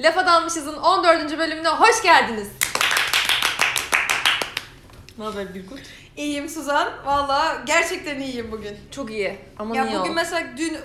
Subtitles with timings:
[0.00, 1.38] Lafa Dalmışız'ın 14.
[1.38, 2.48] bölümüne hoş geldiniz.
[5.18, 5.78] Ne haber Birkut?
[6.16, 6.88] İyiyim Suzan.
[7.06, 8.76] Valla gerçekten iyiyim bugün.
[8.90, 9.38] Çok iyi.
[9.58, 10.14] Ama ya niye bugün o?
[10.14, 10.76] mesela dün,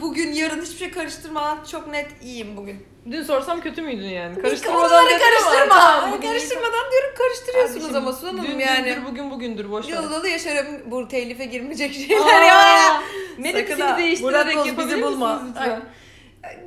[0.00, 2.86] bugün, yarın hiçbir şey karıştırmadan çok net iyiyim bugün.
[3.10, 4.36] Dün sorsam kötü müydün yani?
[4.36, 4.88] Dedim ama
[5.18, 5.68] karıştırma.
[5.68, 6.30] tamam, bugün iyi.
[6.30, 8.86] karıştırmadan diyorum karıştırıyorsunuz ama Suzan Hanım dün yani.
[8.86, 9.92] dündür, bugün bugündür boş ver.
[9.92, 10.66] Yolu dolu yaşarım.
[10.90, 12.58] Bu telife girmeyecek şeyler ya.
[12.58, 13.02] Aa,
[13.38, 13.88] Melek Sakın ha.
[13.88, 15.34] seni değiştirerek yapabilir bizi bulma.
[15.34, 15.82] misiniz lütfen?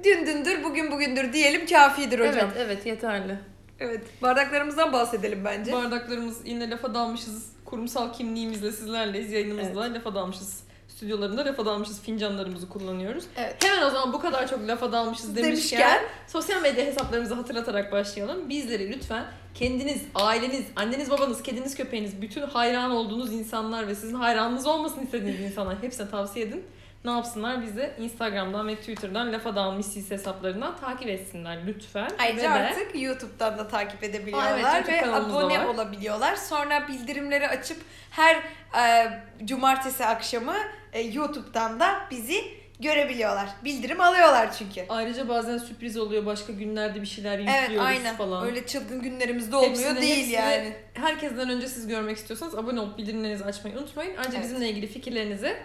[0.03, 2.51] Dün dündür, bugün bugündür diyelim kafidir hocam.
[2.55, 3.37] Evet, evet yeterli.
[3.79, 4.01] Evet.
[4.21, 5.73] Bardaklarımızdan bahsedelim bence.
[5.73, 7.51] Bardaklarımız yine lafa dalmışız.
[7.65, 9.31] Kurumsal kimliğimizle sizlerleyiz.
[9.31, 10.63] Yayınımızda lafa dalmışız.
[10.87, 12.01] Stüdyolarında lafa dalmışız.
[12.01, 13.23] Fincanlarımızı kullanıyoruz.
[13.37, 13.63] Evet.
[13.63, 18.49] Hemen o zaman bu kadar çok lafa dalmışız demişken, Demişken sosyal medya hesaplarımızı hatırlatarak başlayalım.
[18.49, 24.67] Bizleri lütfen kendiniz, aileniz, anneniz, babanız, kediniz, köpeğiniz, bütün hayran olduğunuz insanlar ve sizin hayranınız
[24.67, 26.63] olmasını istediğiniz insanlar hepsine tavsiye edin.
[27.05, 27.61] Ne yapsınlar?
[27.61, 32.09] Bizi Instagram'dan ve Twitter'dan lafa dalmışız hesaplarından takip etsinler lütfen.
[32.19, 35.65] Ayrıca Ve de- artık YouTube'dan da takip edebiliyorlar Aa, evet, ve abone var.
[35.65, 36.35] olabiliyorlar.
[36.35, 37.77] Sonra bildirimleri açıp
[38.11, 38.35] her
[38.79, 39.11] e,
[39.45, 40.55] cumartesi akşamı
[40.93, 42.43] e, YouTube'dan da bizi
[42.79, 43.49] görebiliyorlar.
[43.63, 44.85] Bildirim alıyorlar çünkü.
[44.89, 46.25] Ayrıca bazen sürpriz oluyor.
[46.25, 48.15] Başka günlerde bir şeyler Evet yüklüyoruz aynen.
[48.15, 48.45] falan.
[48.45, 50.73] Öyle çılgın günlerimizde olmuyor Hepsini- değil hepsini- yani.
[50.93, 54.17] Herkesten önce siz görmek istiyorsanız abone olup bildirimlerinizi açmayı unutmayın.
[54.17, 54.43] Ayrıca Evet.
[54.43, 55.57] bizimle ilgili fikirlerinizi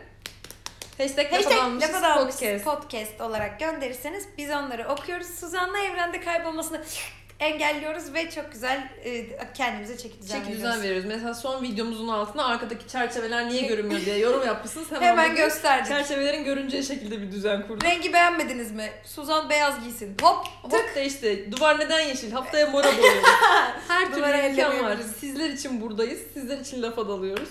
[0.99, 2.65] hashtag, Hashtag Lafadanmışız Lafa Dalmışız podcast.
[2.65, 5.27] podcast olarak gönderirseniz biz onları okuyoruz.
[5.27, 6.81] Suzan'la evrende kaybolmasını
[7.41, 11.05] engelliyoruz ve çok güzel e, kendimize çeki düzen Çeki düzen veriyoruz.
[11.05, 14.93] Mesela son videomuzun altına arkadaki çerçeveler niye görünmüyor diye yorum yapmışsınız.
[14.93, 15.89] Hemen, Hemen gösterdik.
[15.89, 17.85] Çerçevelerin görüneceği şekilde bir düzen kurduk.
[17.85, 18.91] Rengi beğenmediniz mi?
[19.05, 20.17] Suzan beyaz giysin.
[20.23, 22.33] Hop Hop da işte duvar neden yeşil?
[22.33, 23.29] Haftaya mora boyuyoruz.
[23.89, 24.97] Her türlü imkan var.
[25.21, 26.21] Sizler için buradayız.
[26.35, 27.49] Sizler için lafa dalıyoruz.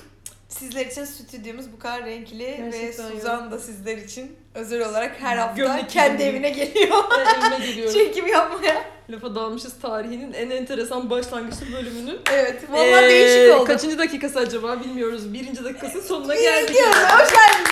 [0.49, 5.37] Sizler için stüdyomuz bu kadar renkli ve Gerçekten Suzan da sizler için özel olarak her
[5.37, 6.23] hafta Gömlek kendi gibi.
[6.23, 7.93] evine geliyor Ve evime geliyorum.
[7.93, 8.83] çekim yapmaya.
[9.09, 12.19] Lafa dalmışız tarihinin en enteresan başlangıçlı bölümünün.
[12.31, 13.65] Evet vallahi Ee, değişik oldu.
[13.65, 15.33] Kaçıncı dakikası acaba bilmiyoruz.
[15.33, 16.67] Birinci dakikasının sonuna geldik.
[16.69, 16.95] gidiyoruz.
[16.95, 17.21] yani.
[17.23, 17.69] Hoş geldiniz.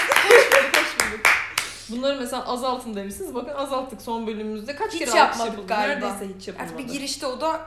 [0.76, 1.22] Hoş bulduk.
[1.90, 3.36] Bunları mesela azaltın demişsiniz.
[3.36, 4.76] Bakın azalttık son bölümümüzde.
[4.76, 5.68] Kaç Hiç kere alkış yapıldı?
[5.68, 6.08] galiba.
[6.08, 6.74] Neredeyse hiç yapılmadı.
[6.74, 7.62] Artık bir girişte o da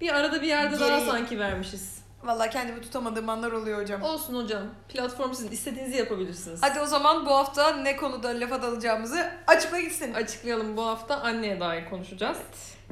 [0.00, 2.01] Bir arada bir yerde daha Geri- sanki vermişiz.
[2.24, 4.02] Vallahi kendimi tutamadığım anlar oluyor hocam.
[4.02, 4.62] Olsun hocam.
[4.88, 5.50] Platform sizin.
[5.50, 6.60] istediğinizi yapabilirsiniz.
[6.62, 10.14] Hadi o zaman bu hafta ne konuda lafa dalacağımızı açıkla gitsin.
[10.14, 12.38] Açıklayalım bu hafta anneye dair konuşacağız.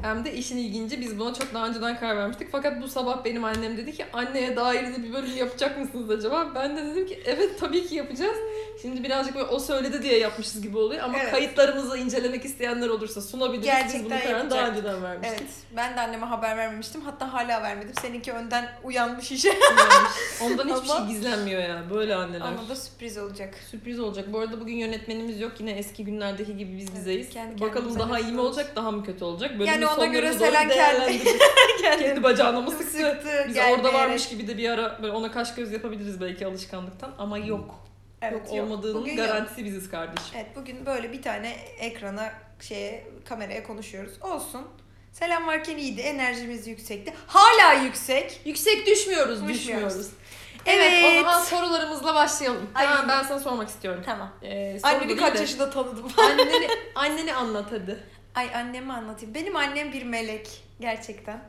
[0.02, 2.48] Hem de işin ilginci biz buna çok daha önceden karar vermiştik.
[2.52, 6.48] Fakat bu sabah benim annem dedi ki anneye dair de bir bölüm yapacak mısınız acaba?
[6.54, 8.36] Ben de dedim ki evet tabii ki yapacağız.
[8.82, 11.30] Şimdi birazcık böyle o söyledi diye yapmışız gibi oluyor ama Evet.
[11.30, 13.62] kayıtlarımızı incelemek isteyenler olursa sunabiliriz.
[13.62, 15.38] biz Gerçekten bunu kararını daha önceden vermiştik.
[15.40, 17.00] Evet ben de anneme haber vermemiştim.
[17.00, 17.92] Hatta hala vermedim.
[18.00, 19.50] Seninki önden uyanmış işe.
[20.42, 21.82] Ondan hiçbir Ama- şey gizlenmiyor ya.
[21.94, 22.40] Böyle anneler.
[22.40, 23.54] Ama da sürpriz olacak.
[23.70, 24.32] Sürpriz olacak.
[24.32, 25.52] Bu arada bugün yönetmenimiz yok.
[25.58, 27.30] Yine eski günlerdeki gibi biz bizeyiz.
[27.30, 29.50] kendi Bakalım daha iyi mi olacak, daha mı kötü olacak?
[29.50, 31.22] Bölümün Yani ona göre Selen kendi-
[31.82, 32.84] kendi bacağına mı sıktı?
[32.84, 37.14] Sıktı, Biz orada varmış gibi de bir ara böyle ona kaş göz yapabiliriz belki alışkanlıktan
[37.18, 37.74] ama yok.
[38.22, 39.26] Evet, yok olmadığının Bugün yok.
[39.26, 40.26] garantisi biziz kardeşim.
[40.34, 44.12] Evet bugün böyle bir tane ekrana şeye kameraya konuşuyoruz.
[44.22, 44.62] Olsun.
[45.12, 46.00] Selam varken iyiydi.
[46.00, 47.14] Enerjimiz yüksekti.
[47.26, 48.40] Hala yüksek.
[48.44, 49.58] Yüksek düşmüyoruz, Düşmüyoruz.
[49.60, 50.06] düşmüyoruz.
[50.66, 51.04] Evet, Evet.
[51.04, 52.70] o zaman sorularımızla başlayalım.
[52.74, 52.86] Ay.
[52.86, 54.02] Tamam, ben sana sormak istiyorum.
[54.06, 54.30] Tamam.
[54.42, 54.48] Ee,
[55.08, 56.12] değil kaç yaşında tanıdım.
[56.16, 57.98] Anneni, anneni anlat hadi.
[58.34, 59.34] Ay annemi anlatayım.
[59.34, 60.64] Benim annem bir melek.
[60.80, 61.42] Gerçekten.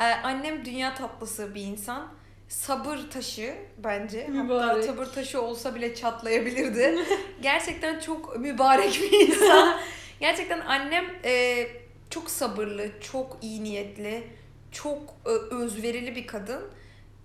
[0.00, 2.08] Ee, annem dünya tatlısı bir insan.
[2.48, 4.20] Sabır taşı bence.
[4.20, 4.84] Hatta Mübarek.
[4.84, 6.98] sabır taşı olsa bile çatlayabilirdi.
[7.42, 9.78] Gerçekten çok mübarek bir insan.
[10.20, 11.66] Gerçekten annem e,
[12.10, 14.24] çok sabırlı, çok iyi niyetli,
[14.72, 16.62] çok e, özverili bir kadın.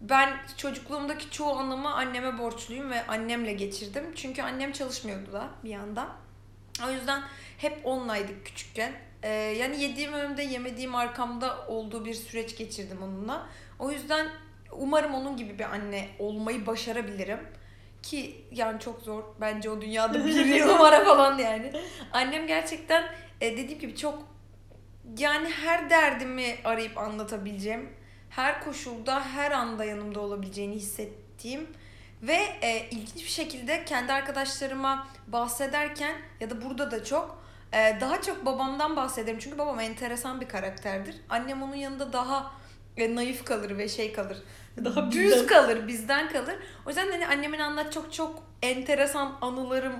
[0.02, 4.04] Ben çocukluğumdaki çoğu anımı anneme borçluyum ve annemle geçirdim.
[4.16, 6.10] Çünkü annem çalışmıyordu da bir yandan.
[6.88, 7.24] O yüzden
[7.58, 8.94] hep onlaydık küçükken.
[9.24, 13.48] Ee, yani yediğim önümde yemediğim arkamda olduğu bir süreç geçirdim onunla.
[13.80, 14.28] O yüzden
[14.72, 17.40] umarım onun gibi bir anne olmayı başarabilirim.
[18.04, 19.24] Ki yani çok zor.
[19.42, 21.72] Bence o dünyada bir numara falan yani.
[22.12, 23.04] Annem gerçekten
[23.42, 24.32] e, dediğim gibi çok
[25.18, 27.90] yani her derdimi arayıp anlatabileceğim,
[28.30, 31.68] her koşulda, her anda yanımda olabileceğini hissettiğim
[32.22, 38.22] ve e, ilginç bir şekilde kendi arkadaşlarıma bahsederken ya da burada da çok e, daha
[38.22, 39.40] çok babamdan bahsederim.
[39.40, 41.16] Çünkü babam enteresan bir karakterdir.
[41.30, 42.52] Annem onun yanında daha
[42.98, 44.38] e, naif kalır ve şey kalır.
[44.86, 45.48] Daha düz bizden.
[45.48, 46.56] kalır, bizden kalır.
[46.86, 49.94] O yüzden hani annemin anlat çok çok enteresan anılarım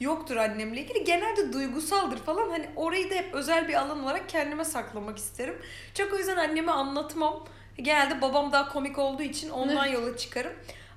[0.00, 1.04] yoktur annemle ilgili.
[1.04, 2.50] Genelde duygusaldır falan.
[2.50, 5.62] Hani orayı da hep özel bir alan olarak kendime saklamak isterim.
[5.94, 7.44] Çok o yüzden anneme anlatmam.
[7.76, 10.52] Genelde babam daha komik olduğu için ondan yola çıkarım.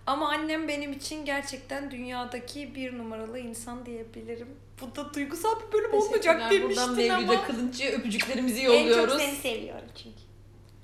[0.07, 4.47] Ama annem benim için gerçekten dünyadaki bir numaralı insan diyebilirim.
[4.81, 7.21] bu da duygusal bir bölüm olmayacak demiştin Buradan ama.
[7.21, 9.17] Mevlüt'e Kılınç'ı öpücüklerimizi En çok yolluyoruz.
[9.17, 10.17] seni seviyorum çünkü.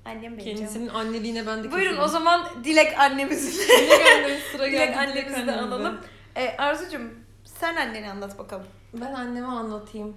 [0.04, 0.56] Annem benim canım.
[0.56, 2.02] Kendisinin anneliğine ben de Buyurun kefilim.
[2.04, 3.68] o zaman Dilek annemizin.
[3.68, 4.76] Dilek annemiz sıra geldi.
[4.86, 6.00] Dilek annemizi de analım.
[6.36, 7.10] Ee, Arzucuğum
[7.44, 8.66] sen anneni anlat bakalım.
[8.94, 10.16] Ben anneme anlatayım.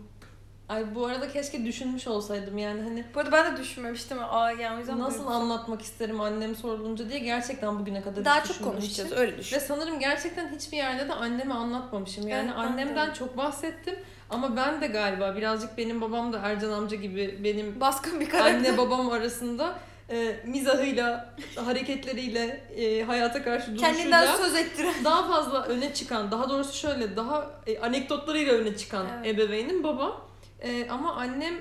[0.69, 4.18] Ay bu arada keşke düşünmüş olsaydım yani hani Bu arada ben de düşünmemiştim.
[4.30, 5.42] Aa yani o yüzden nasıl duygusal.
[5.42, 8.72] anlatmak isterim annem sorulunca diye gerçekten bugüne kadar Daha çok düşünmemiştim.
[8.81, 9.56] konuşacağız öyle düşün.
[9.56, 12.28] Ve sanırım gerçekten hiçbir yerde de anneme anlatmamışım.
[12.28, 13.14] Yani Evet, ben de annemden öyle.
[13.19, 13.96] çok bahsettim
[14.30, 18.54] ama ben de galiba birazcık benim babam da Ercan amca gibi benim Baskın bir karakter.
[18.56, 19.80] anne babam arasında
[20.10, 21.36] e, mizahıyla,
[21.66, 24.94] hareketleriyle, e, hayata karşı duruşuyla Kendinden söz ettiren.
[25.04, 29.36] daha fazla öne çıkan, daha doğrusu şöyle daha e, anekdotlarıyla öne çıkan Evet.
[29.36, 30.27] ebeveynim baba.
[30.62, 31.54] E, ama annem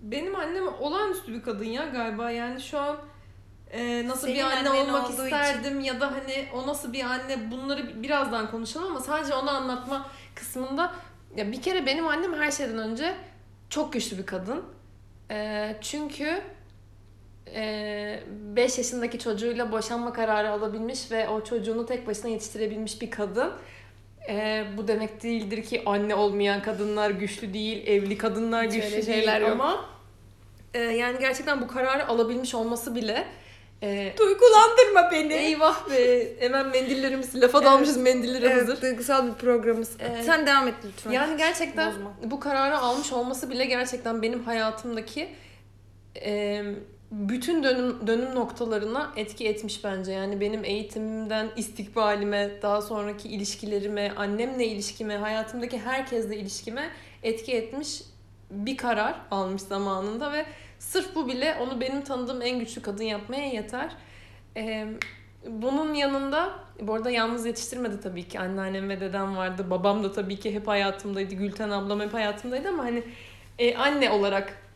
[0.00, 2.30] benim annem olağanüstü bir kadın ya galiba.
[2.30, 2.96] Yani şu an
[3.70, 7.88] e, nasıl Senin bir anne olmak isterdim ya da hani o nasıl bir anne bunları
[7.88, 10.92] bi- birazdan konuşalım ama sadece onu anlatma kısmında
[11.36, 13.14] ya bir kere benim annem her şeyden önce
[13.70, 14.64] çok güçlü bir kadın.
[15.30, 16.42] E, çünkü
[17.56, 23.52] 5 yaşındaki çocuğuyla boşanma kararı alabilmiş ve o çocuğunu tek başına yetiştirebilmiş bir kadın.
[24.28, 29.04] Ee, bu demek değildir ki anne olmayan kadınlar güçlü değil, evli kadınlar Hiç güçlü değil
[29.04, 29.50] şeyler yok.
[29.50, 29.84] ama
[30.74, 33.24] e, yani gerçekten bu kararı alabilmiş olması bile
[33.82, 35.32] e, Duygulandırma beni.
[35.32, 38.82] eyvah be hemen mendillerimiz lafa dalmışız mendilleri hazır.
[38.82, 39.90] duygusal bir programımız.
[40.00, 40.24] Evet.
[40.24, 41.10] Sen devam et lütfen.
[41.10, 42.12] Yani gerçekten Bozma.
[42.24, 45.28] bu kararı almış olması bile gerçekten benim hayatımdaki
[46.24, 46.62] e,
[47.10, 50.12] bütün dönüm dönüm noktalarına etki etmiş bence.
[50.12, 56.90] Yani benim eğitimimden istikbalime, daha sonraki ilişkilerime, annemle ilişkime, hayatımdaki herkesle ilişkime
[57.22, 58.02] etki etmiş
[58.50, 60.46] bir karar almış zamanında ve
[60.78, 63.90] sırf bu bile onu benim tanıdığım en güçlü kadın yapmaya yeter.
[64.56, 64.86] E,
[65.46, 66.50] bunun yanında
[66.80, 68.40] bu arada yalnız yetiştirmedi tabii ki.
[68.40, 69.66] Anneannem ve dedem vardı.
[69.70, 71.34] Babam da tabii ki hep hayatımdaydı.
[71.34, 73.02] Gülten ablam hep hayatımdaydı ama hani
[73.58, 74.67] e, anne olarak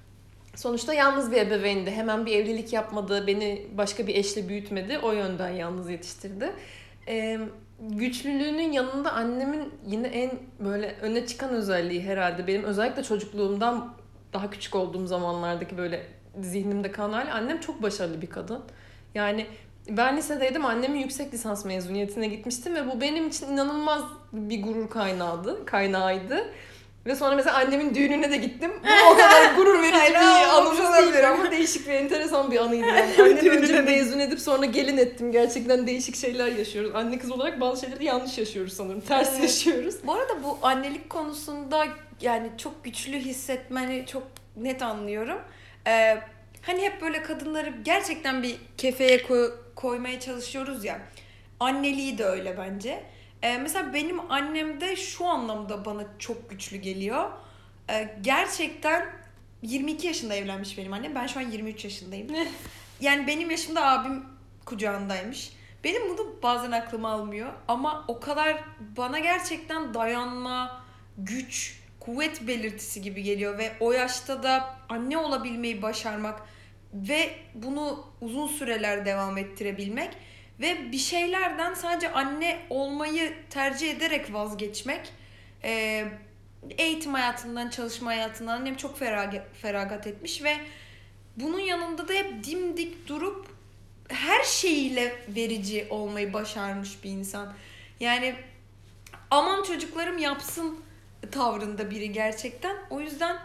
[0.54, 1.90] sonuçta yalnız bir ebeveyndi.
[1.90, 3.26] Hemen bir evlilik yapmadı.
[3.26, 4.98] Beni başka bir eşle büyütmedi.
[4.98, 6.52] O yönden yalnız yetiştirdi.
[7.08, 7.40] E,
[7.80, 13.94] güçlülüğünün yanında annemin yine en böyle öne çıkan özelliği herhalde benim özellikle çocukluğumdan
[14.32, 16.06] daha küçük olduğum zamanlardaki böyle
[16.40, 18.62] zihnimde kalan hali annem çok başarılı bir kadın.
[19.14, 19.46] Yani
[19.88, 24.02] ben lisedeydim annemin yüksek lisans mezuniyetine gitmiştim ve bu benim için inanılmaz
[24.32, 26.44] bir gurur kaynağıydı, kaynağıydı.
[27.06, 28.70] Ve sonra mesela annemin düğününe de gittim.
[28.82, 30.78] Bu o kadar gurur verici bir anımız
[31.12, 33.12] değil ama değişik ve enteresan bir anıydı yani.
[33.22, 35.32] Annemi önce mezun edip sonra gelin ettim.
[35.32, 36.94] Gerçekten değişik şeyler yaşıyoruz.
[36.94, 39.00] Anne kız olarak bazı şeyleri yanlış yaşıyoruz sanırım.
[39.00, 39.42] Ters Evet.
[39.42, 39.94] yaşıyoruz.
[40.06, 41.86] Bu arada bu annelik konusunda
[42.20, 44.22] yani çok güçlü hissetmeni çok
[44.56, 45.38] net anlıyorum.
[45.86, 46.18] Ee,
[46.62, 50.98] hani hep böyle kadınları gerçekten bir kefeye koy- koymaya çalışıyoruz ya.
[51.60, 53.02] Anneliği de öyle bence.
[53.42, 57.30] Ee, mesela benim annem de şu anlamda bana çok güçlü geliyor.
[57.90, 59.06] Ee, gerçekten
[59.62, 61.14] 22 yaşında evlenmiş benim annem.
[61.14, 62.28] Ben şu an 23 yaşındayım.
[63.00, 64.24] yani benim yaşımda abim
[64.64, 65.52] kucağındaymış.
[65.84, 68.64] Benim bunu bazen aklım almıyor ama o kadar
[68.96, 70.84] bana gerçekten dayanma,
[71.18, 76.40] güç, kuvvet belirtisi gibi geliyor ve o yaşta da anne olabilmeyi başarmak
[76.94, 80.10] ve bunu uzun süreler devam ettirebilmek
[80.60, 85.12] ve bir şeylerden sadece anne olmayı tercih ederek vazgeçmek
[85.64, 86.04] e,
[86.78, 90.56] eğitim hayatından, çalışma hayatından annem çok feragat, feragat etmiş ve
[91.36, 93.46] bunun yanında da hep dimdik durup
[94.08, 97.54] her şeyiyle verici olmayı başarmış bir insan.
[98.00, 98.34] Yani
[99.30, 100.80] aman çocuklarım yapsın
[101.30, 102.76] tavrında biri gerçekten.
[102.90, 103.36] O yüzden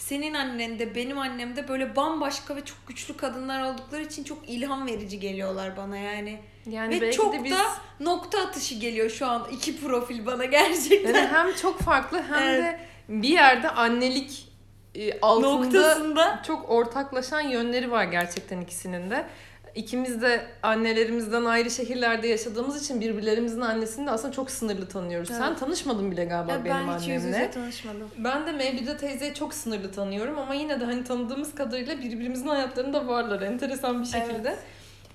[0.00, 4.48] senin annen de benim annem de böyle bambaşka ve çok güçlü kadınlar oldukları için çok
[4.48, 6.38] ilham verici geliyorlar bana yani.
[6.70, 7.62] Yani Ve çok biz da
[8.00, 11.14] nokta atışı geliyor şu an iki profil bana gerçekten.
[11.14, 12.62] yani hem çok farklı hem Evet.
[12.62, 14.48] de bir yerde annelik
[14.94, 16.42] e, altında Noktasında.
[16.46, 19.26] çok ortaklaşan yönleri var gerçekten ikisinin de.
[19.74, 25.28] İkimiz de annelerimizden ayrı şehirlerde yaşadığımız için birbirlerimizin annesini de aslında çok sınırlı tanıyoruz.
[25.28, 25.58] Sen Evet.
[25.60, 27.38] tanışmadın bile galiba Ya benim ben hiç yüz annemle.
[27.38, 28.08] yüze tanışmadım.
[28.18, 33.08] Ben de Mevlüde teyzeyi çok sınırlı tanıyorum ama yine de hani tanıdığımız kadarıyla birbirimizin hayatlarında
[33.08, 34.56] varlar enteresan bir şekilde.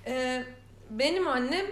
[0.08, 0.44] Ee,
[0.90, 1.66] benim annem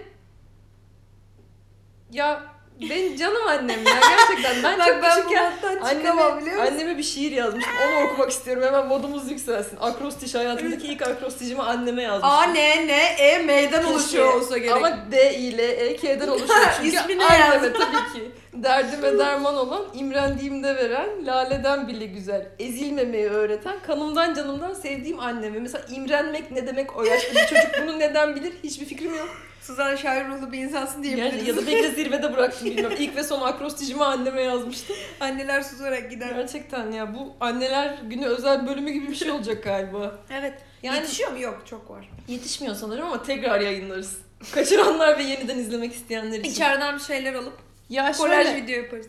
[2.12, 2.42] ya
[2.80, 6.72] ben canım annem ya gerçekten ben Bak çok ben küçükken bu çıkamam anneme, biliyor musun?
[6.74, 9.78] anneme bir şiir yazmıştım onu okumak istiyorum hemen modumuz yükselsin.
[9.80, 12.30] Akrostiş hayatımdaki ilk akrostişimi anneme yazmıştım.
[12.30, 14.72] A, N, N, E meydan oluşuyor olsa gerek.
[14.76, 17.72] Ama D ile E K'den oluşuyor çünkü İsmini anneme yaz.
[17.72, 18.30] tabii ki.
[18.54, 25.60] Derdime derman olan, imrendiğimde veren, laleden bile güzel, ezilmemeyi öğreten, kanımdan canımdan sevdiğim annemi.
[25.60, 29.28] Mesela imrenmek ne demek o yaşta bir çocuk bunu neden bilir hiçbir fikrim yok.
[29.60, 31.34] Suzan şair ruhlu bir insansın diyebiliriz.
[31.38, 32.96] Yani ya da belki de zirvede bıraktım bilmiyorum.
[33.00, 34.96] İlk ve son akrostijimi anneme yazmıştım.
[35.20, 36.30] Anneler susarak gider.
[36.34, 40.12] Gerçekten ya bu anneler günü özel bölümü gibi bir şey olacak galiba.
[40.32, 40.54] Evet.
[40.82, 41.40] Yani Yetişiyor mu?
[41.40, 42.10] Yok çok var.
[42.28, 44.18] yetişmiyor sanırım ama tekrar yayınlarız.
[44.54, 46.50] Kaçıranlar ve yeniden izlemek isteyenler için.
[46.50, 49.06] İçeriden bir şeyler alıp ya kolaj şöyle, video yaparız.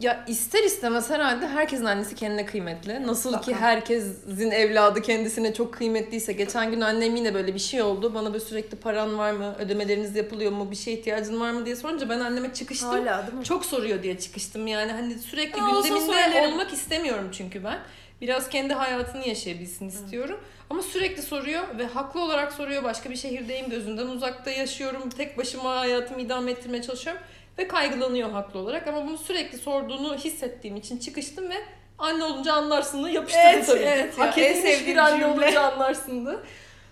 [0.00, 3.06] ya ister istemez herhalde herkesin annesi kendine kıymetli.
[3.06, 3.60] Nasıl ki Mutlaka.
[3.60, 6.32] herkesin evladı kendisine çok kıymetliyse.
[6.32, 8.14] Geçen gün annem yine böyle bir şey oldu.
[8.14, 11.76] Bana böyle sürekli paran var mı, ödemeleriniz yapılıyor mu, bir şeye ihtiyacın var mı diye
[11.76, 12.88] sorunca ben anneme çıkıştım.
[12.88, 13.44] Hala değil mi?
[13.44, 17.78] Çok soruyor diye çıkıştım yani hani sürekli Ya gündeminde olmak istemiyorum çünkü ben.
[18.20, 20.40] Biraz kendi hayatını yaşayabilsin istiyorum.
[20.70, 22.84] Ama sürekli soruyor ve haklı olarak soruyor.
[22.84, 25.10] Başka bir şehirdeyim, gözünden uzakta yaşıyorum.
[25.10, 27.22] Tek başıma hayatımı idame ettirmeye çalışıyorum.
[27.58, 28.86] Ve kaygılanıyor haklı olarak.
[28.88, 31.54] Ama bunu sürekli sorduğunu hissettiğim için çıkıştım ve
[31.98, 35.26] anne olunca anlarsın yapıştırdı Evet, tabii evet ya, Hak en edilmiş bir anne cümle.
[35.26, 36.44] olunca anlarsındı.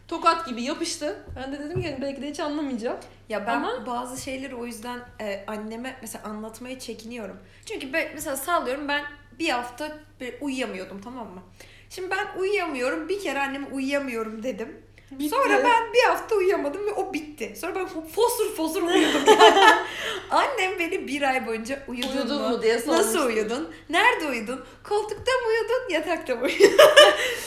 [0.09, 1.17] Tokat gibi yapıştı.
[1.37, 2.97] Ben de dedim ki belki de hiç anlamayacağım.
[3.29, 7.37] Ya ben Ama- bazı şeyleri o yüzden e, anneme mesela anlatmaya çekiniyorum.
[7.67, 9.05] Çünkü ben, mesela sağlıyorum ben
[9.39, 9.93] bir hafta
[10.41, 11.43] uyuyamıyordum tamam mı?
[11.91, 13.09] Şimdi ben uyuyamıyorum.
[13.09, 14.83] Bir kere anneme uyuyamıyorum dedim.
[15.11, 15.29] Bitti.
[15.31, 17.55] Sonra ben bir hafta uyuyamadım ve o bitti.
[17.61, 19.65] Sonra ben fosur fosur uyudum yani.
[20.31, 22.49] Annem beni bir ay boyunca uyudun, Uyudun mu?
[22.49, 23.07] mu diye sormuştu.
[23.07, 23.71] Nasıl uyudun?
[23.91, 24.65] Nerede uyudun?
[24.85, 25.95] Koltukta mı uyudun?
[25.95, 26.77] Yatakta mı uyudun?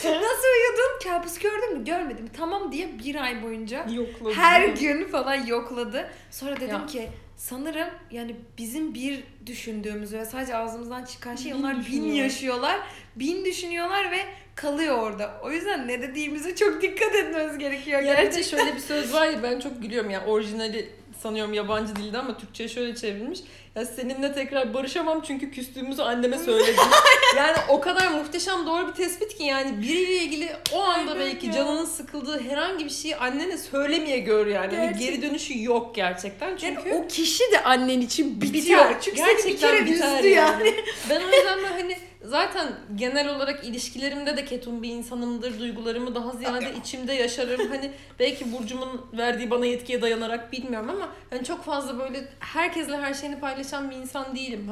[0.03, 1.00] Nasıl uyudun?
[1.03, 1.86] Kabus gördün mü?
[1.86, 2.29] Görmedim.
[2.38, 4.34] Tamam diye bir ay boyunca Yokladı.
[4.36, 6.10] her gün falan yokladı.
[6.32, 6.86] Sonra dedim Ya.
[6.86, 7.10] ki
[7.44, 12.80] sanırım yani bizim bir düşündüğümüz ve sadece ağzımızdan çıkan şey Bin onlar bin yaşıyorlar.
[13.16, 14.18] Bin düşünüyorlar ve
[14.56, 15.40] kalıyor orada.
[15.44, 18.58] O yüzden ne dediğimize çok dikkat etmemiz gerekiyor Ya gerçekten.
[18.58, 20.90] şöyle bir söz var ya ben çok gülüyorum ya orijinali
[21.24, 23.39] sanıyorum yabancı dilde ama Türkçe'ye şöyle çevrilmiş.
[23.75, 26.75] Ya seninle tekrar barışamam çünkü küstüğümüzü anneme söyledim.
[27.38, 31.46] yani o kadar muhteşem doğru bir tespit ki yani biriyle ilgili o anda Aynen belki
[31.48, 31.53] ya.
[31.53, 34.75] canının sıkıldığı herhangi bir şeyi annene söylemeye gör yani.
[34.75, 36.89] Hani Gerçek- geri dönüşü yok gerçekten çünkü.
[36.89, 38.86] Yani o kişi de annen için bitiyor.
[38.89, 39.01] Biter.
[39.01, 40.74] Çünkü seni bir Gerçekten kere biter üzdü yani.
[41.10, 45.60] Ben o yüzden ben hani zaten genel olarak ilişkilerimde de ketum bir insanımdır.
[45.60, 47.70] Duygularımı daha ziyade içimde yaşarım.
[47.70, 53.13] Hani belki Burcu'mun verdiği bana yetkiye dayanarak bilmiyorum ama hani çok fazla böyle herkesle her
[53.13, 54.70] şeyini paylaşan bir insan değilim.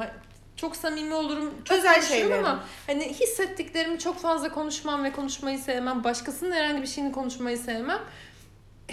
[0.56, 2.34] Çok samimi olurum, çok Özel konuşurum şeylerini.
[2.48, 6.04] ama hani hissettiklerimi çok fazla konuşmam ve konuşmayı sevmem.
[6.04, 8.00] Başkasının herhangi bir şeyini konuşmayı sevmem.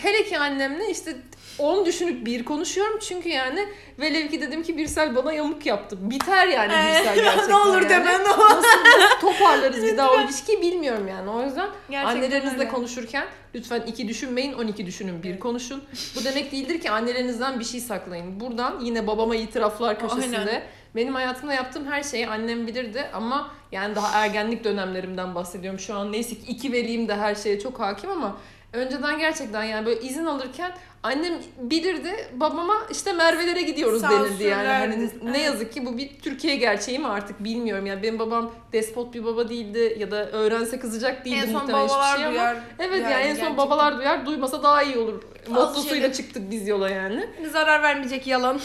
[0.01, 1.15] Hele ki annemle işte
[1.59, 3.67] 10 düşünüp bir konuşuyorum çünkü yani
[3.99, 5.97] velev ki dedim ki Birsel bana yamuk yaptı.
[6.09, 7.89] Biter yani Birsel gerçekten ne olur yani.
[7.89, 8.39] deme ne olur.
[8.49, 11.29] Nasıl, nasıl toparlarız bir daha o ilişkiyi bilmiyorum yani.
[11.29, 12.69] O yüzden Gerçekten annelerinizle öyle.
[12.69, 13.25] konuşurken
[13.55, 15.83] lütfen iki düşünmeyin 12 düşünün bir konuşun.
[16.15, 18.39] Bu demek değildir ki annelerinizden bir şey saklayın.
[18.39, 20.63] Buradan yine babama itiraflar köşesinde Aynen.
[20.95, 25.79] benim hayatımda yaptığım her şeyi annem bilirdi ama yani daha ergenlik dönemlerimden bahsediyorum.
[25.79, 28.37] Şu an neyse ki iki veliyim de her şeye çok hakim ama
[28.73, 30.71] önceden gerçekten yani böyle izin alırken
[31.03, 34.67] annem bilirdi babama işte Merve'lere gidiyoruz denirdi yani.
[34.67, 37.85] Hani ne yazık ki bu bir Türkiye gerçeği mi artık bilmiyorum.
[37.85, 42.15] Yani benim babam despot bir baba değildi ya da öğrense kızacak değildi En muhtemelen hiçbir
[42.17, 42.33] şey ama.
[42.33, 42.57] duyar.
[42.79, 43.57] Evet yani yani en son gerçekten.
[43.57, 45.21] babalar duyar duymasa daha iyi olur.
[45.49, 47.29] Mottosuyla çıktık biz yola yani.
[47.51, 48.59] Zarar vermeyecek yalan.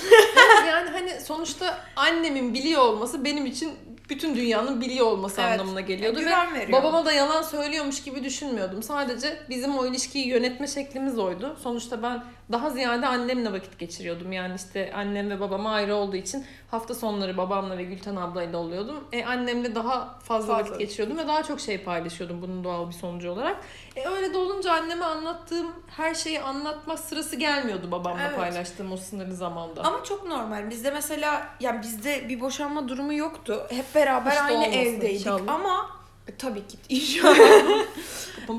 [0.69, 3.73] yani hani sonuçta annemin biliyor olması benim için
[4.11, 5.61] bütün dünyanın biliyor olması Evet.
[5.61, 6.73] anlamına geliyordu ve Güven veriyor.
[6.83, 8.83] babama da yalan söylüyormuş gibi düşünmüyordum.
[8.83, 11.57] Sadece bizim o ilişkiyi yönetme şeklimiz oydu.
[11.63, 14.33] Sonuçta ben daha ziyade annemle vakit geçiriyordum.
[14.33, 19.05] Yani işte annem ve babam ayrı olduğu için hafta sonları babamla ve Gülten ablayla oluyordum.
[19.13, 20.59] E annemle daha fazla, Fazla.
[20.65, 23.57] vakit geçiriyordum ve daha çok şey paylaşıyordum bunun doğal bir sonucu olarak.
[23.97, 28.37] E öyle de olunca anneme anlattığım her şeyi anlatmak sırası gelmiyordu babamla Evet.
[28.37, 29.83] paylaştığım o sınırlı zamanda.
[29.85, 30.71] Ama çok normal.
[30.71, 33.67] Bizde mesela yani bizde bir boşanma durumu yoktu.
[33.71, 35.55] Hep beraber İşte aynı evdeydik inşallah.
[35.55, 35.91] ama
[36.39, 37.85] tabii ki inşallah.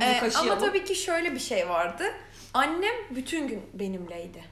[0.01, 2.03] Ee, ama tabii ki şöyle bir şey vardı.
[2.55, 4.43] Annem bütün gün benimleydi.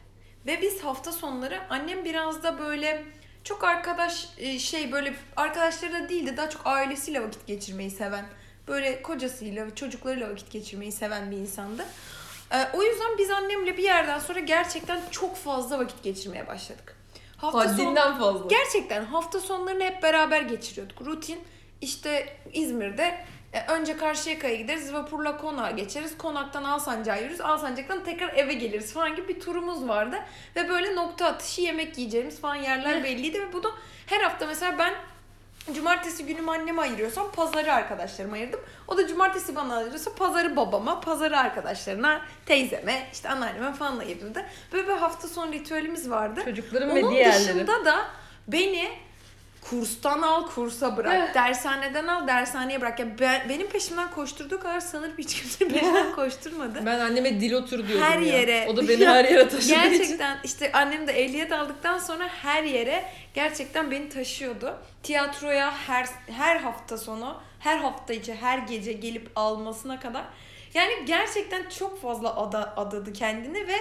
[0.45, 3.03] Ve biz hafta sonları annem biraz da böyle
[3.43, 8.25] çok arkadaş e, şey böyle arkadaşları da değildi daha çok ailesiyle vakit geçirmeyi seven
[8.67, 11.85] böyle kocasıyla ve çocuklarıyla vakit geçirmeyi seven bir insandı.
[12.51, 16.97] Ee, o yüzden biz annemle bir yerden sonra gerçekten çok fazla vakit geçirmeye başladık.
[17.37, 18.47] Hafta Haddinden fazla.
[18.47, 21.01] Gerçekten hafta sonlarını hep beraber geçiriyorduk.
[21.01, 21.39] Rutin
[21.81, 23.25] işte İzmir'de e,
[23.67, 24.93] önce Karşıyaka'ya gideriz.
[24.93, 26.17] Vapurla konağa geçeriz.
[26.17, 27.41] Konaktan Alsancak'a yürürüz.
[27.41, 30.19] Alsancak'tan tekrar eve geliriz falan gibi bir turumuz vardı.
[30.55, 33.41] Ve böyle nokta atışı yemek yiyeceğimiz falan yerler belliydi.
[33.41, 33.71] Ve bunu
[34.05, 34.93] her hafta mesela ben
[35.73, 38.59] Cumartesi günümü anneme ayırıyorsam pazarı arkadaşlarıma ayırdım.
[38.87, 44.45] O da cumartesi bana ayırıyorsa pazarı babama, pazarı arkadaşlarına, teyzeme, işte anneanneme falan ayırırdı.
[44.73, 46.41] Böyle bir hafta sonu ritüelimiz vardı.
[46.45, 47.43] Çocuklarım Onun ve diğerleri.
[47.43, 48.05] dışında da
[48.47, 48.89] Beni
[49.69, 51.13] kurstan al kursa bırak.
[51.15, 51.35] Evet.
[51.35, 52.99] Dershaneden al dershaneye bırak.
[52.99, 56.85] Ya ben, benim peşimden koşturduğu kadar sanırım hiç kimse peşimden koşturmadı.
[56.85, 58.39] Ben anneme dil otur diyordum Her ya.
[58.39, 58.67] yere.
[58.69, 59.97] O da beni her yere taşıdığı için.
[59.97, 63.03] Gerçekten işte annem de ehliyet aldıktan sonra her yere
[63.33, 64.77] gerçekten beni taşıyordu.
[65.03, 70.23] Tiyatroya her her hafta sonu, her hafta içi, her gece gelip almasına kadar.
[70.73, 73.75] Yani gerçekten çok fazla ada, adadı kendini ve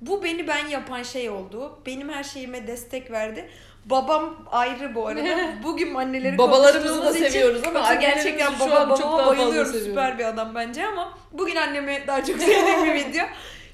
[0.00, 1.78] bu beni ben yapan şey oldu.
[1.86, 3.48] Benim her şeyime destek verdi.
[3.86, 5.52] Babam ayrı bu arada.
[5.62, 9.26] Bugün anneleri Babalarımızı da için- seviyoruz ama Yoksa gerçekten baba, an çok babama daha fazla
[9.36, 9.72] bayılıyorum.
[9.72, 9.90] seviyorum.
[9.92, 13.24] Süper bir adam bence ama bugün annemi daha çok sevdiğim bir video.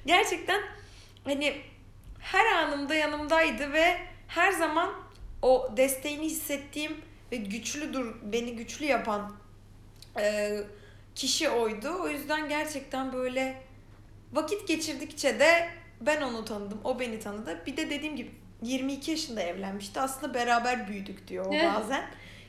[0.06, 0.60] Gerçekten
[1.24, 1.56] hani
[2.20, 3.96] her anımda yanımdaydı ve
[4.28, 4.90] her zaman
[5.42, 6.92] o desteğini hissettiğim
[7.32, 9.32] ve güçlü dur beni güçlü yapan
[10.20, 10.56] e,
[11.14, 11.96] kişi oydu.
[12.02, 13.62] O yüzden gerçekten böyle
[14.32, 15.68] vakit geçirdikçe de
[16.00, 16.80] ben onu tanıdım.
[16.84, 17.62] O beni tanıdı.
[17.66, 18.30] Bir de dediğim gibi
[18.62, 20.00] 22 yaşında evlenmişti.
[20.00, 22.04] Aslında beraber büyüdük diyor o bazen.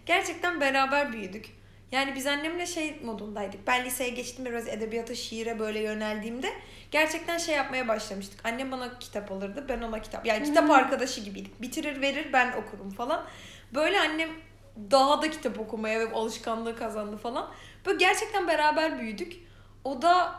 [0.05, 1.45] Gerçekten beraber büyüdük.
[1.91, 3.67] Yani biz annemle şey modundaydık.
[3.67, 6.49] Ben liseye geçtim biraz edebiyata, şiire böyle yöneldiğimde
[6.91, 8.45] gerçekten şey yapmaya başlamıştık.
[8.45, 10.25] Annem bana kitap alırdı, ben ona kitap.
[10.25, 10.71] Yani kitap Hmm.
[10.71, 11.61] arkadaşı gibiydik.
[11.61, 13.25] Bitirir verir, ben okurum falan.
[13.73, 14.29] Böyle annem
[14.91, 17.51] daha da kitap okumaya ve alışkanlığı kazandı falan.
[17.85, 19.33] Böyle gerçekten beraber büyüdük.
[19.83, 20.35] O da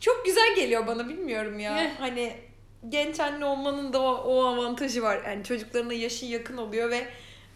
[0.00, 1.74] çok güzel geliyor bana bilmiyorum ya.
[2.00, 2.32] Hani
[2.88, 5.22] genç anne olmanın da o, o avantajı var.
[5.26, 7.06] Yani çocuklarına yaşın yakın oluyor ve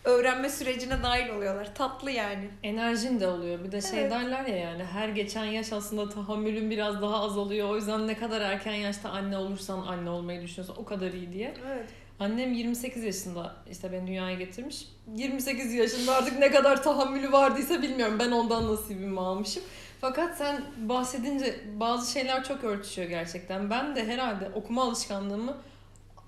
[0.04, 1.74] öğrenme sürecine dahil oluyorlar.
[1.74, 2.50] Tatlı yani.
[2.62, 3.64] Enerjin de oluyor.
[3.64, 4.10] Bir de şey Evet.
[4.10, 7.68] derler ya yani her geçen yaş aslında tahammülün biraz daha azalıyor.
[7.68, 11.54] O yüzden ne kadar erken yaşta anne olursan anne olmayı düşünüyorsan o kadar iyi diye.
[11.66, 11.88] Evet.
[12.20, 14.88] Annem 28 yaşında işte beni dünyaya getirmiş.
[15.16, 18.16] 28 yaşında artık ne kadar tahammülü vardıysa bilmiyorum.
[18.18, 19.62] Ben ondan nasibimi almışım.
[20.02, 23.70] Fakat sen bahsedince bazı şeyler çok örtüşüyor gerçekten.
[23.70, 25.56] Ben de herhalde okuma alışkanlığımı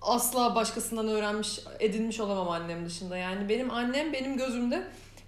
[0.02, 3.16] asla başkasından öğrenmiş, edinmiş olamam annem dışında.
[3.16, 4.82] Yani benim annem benim gözümde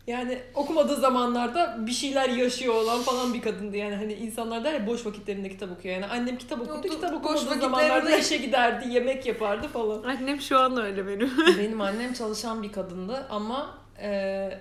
[0.07, 3.77] yani okumadığı zamanlarda bir şeyler yaşıyor olan falan bir kadındı.
[3.77, 5.95] Yani hani insanlar der ya boş vakitlerinde kitap okuyor.
[5.95, 10.03] Yani annem kitap okudu, Yok, kitap boş okumadığı vakitlerinde- zamanlarda işe giderdi, yemek yapardı falan.
[10.03, 11.31] Annem şu an öyle benim.
[11.59, 14.59] Benim annem çalışan bir kadındı ama e,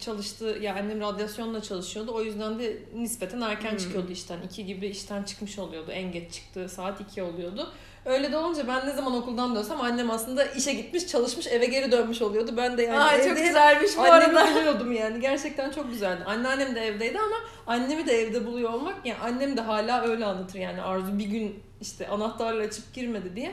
[0.00, 2.12] çalıştığı ya annem radyasyonla çalışıyordu.
[2.14, 3.78] O yüzden de nispeten erken Hmm.
[3.78, 4.38] çıkıyordu işten.
[4.42, 5.90] 2 gibi işten çıkmış oluyordu.
[5.90, 7.72] En geç çıktığı saat 2 oluyordu.
[8.04, 11.92] Öyle de olunca ben ne zaman okuldan dönsem annem aslında işe gitmiş, çalışmış, eve geri
[11.92, 12.52] dönmüş oluyordu.
[12.56, 14.50] Ben de yani Aa, evde çok güzelmiş bu arada.
[14.50, 15.20] buluyordum yani.
[15.20, 16.24] Gerçekten çok güzeldi.
[16.26, 17.36] Anneannem de evdeydi ama
[17.66, 21.62] annemi de evde buluyor olmak yani annem de hala öyle anlatır yani Arzu bir gün
[21.80, 23.52] işte anahtarla açıp girmedi diye.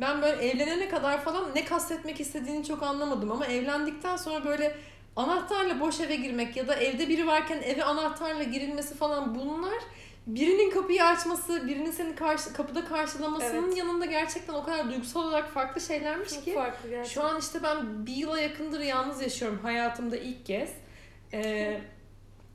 [0.00, 4.74] Ben böyle evlenene kadar falan ne kastetmek istediğini çok anlamadım ama evlendikten sonra böyle
[5.16, 9.74] anahtarla boş eve girmek ya da evde biri varken eve anahtarla girilmesi falan bunlar
[10.26, 13.76] birinin kapıyı açması, birinin seni karşı, kapıda karşılamasının Evet.
[13.76, 16.54] yanında gerçekten o kadar duygusal olarak farklı şeylermiş ki.
[16.54, 17.22] farklı gerçekten.
[17.22, 20.70] Şu an işte ben bir yıla yakındır yalnız yaşıyorum hayatımda ilk kez.
[21.32, 21.80] Ee,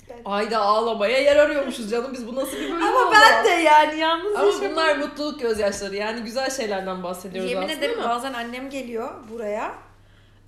[0.10, 3.16] Ben- ayda ağlamaya yer arıyormuşuz canım biz bu nasıl bir bölüm Ama oldu?
[3.16, 4.72] ben de yani yalnız Ama yaşamam.
[4.72, 8.10] bunlar mutluluk gözyaşları yani güzel şeylerden bahsediyoruz Yemin aslında ederim ama.
[8.10, 9.74] bazen annem geliyor buraya.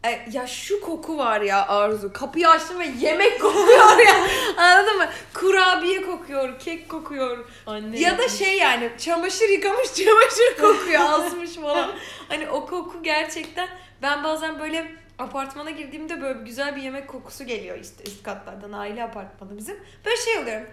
[0.06, 2.14] E, ya şu koku var ya Arzu.
[2.14, 4.28] Kapıyı açtım ve yemek kokuyor ya.
[4.58, 5.10] Anladın mı?
[5.34, 7.46] Kurabiye kokuyor, kek kokuyor.
[7.68, 8.40] Anne Ya da yapmış.
[8.40, 11.92] şey yani çamaşır yıkamış çamaşır kokuyor asmış falan.
[12.30, 13.70] Hani o koku gerçekten
[14.02, 19.04] ben bazen böyle apartmana girdiğimde böyle güzel bir yemek kokusu geliyor işte üst katlardan aile
[19.04, 19.80] apartmanı bizim.
[20.06, 20.68] Böyle şey oluyorum.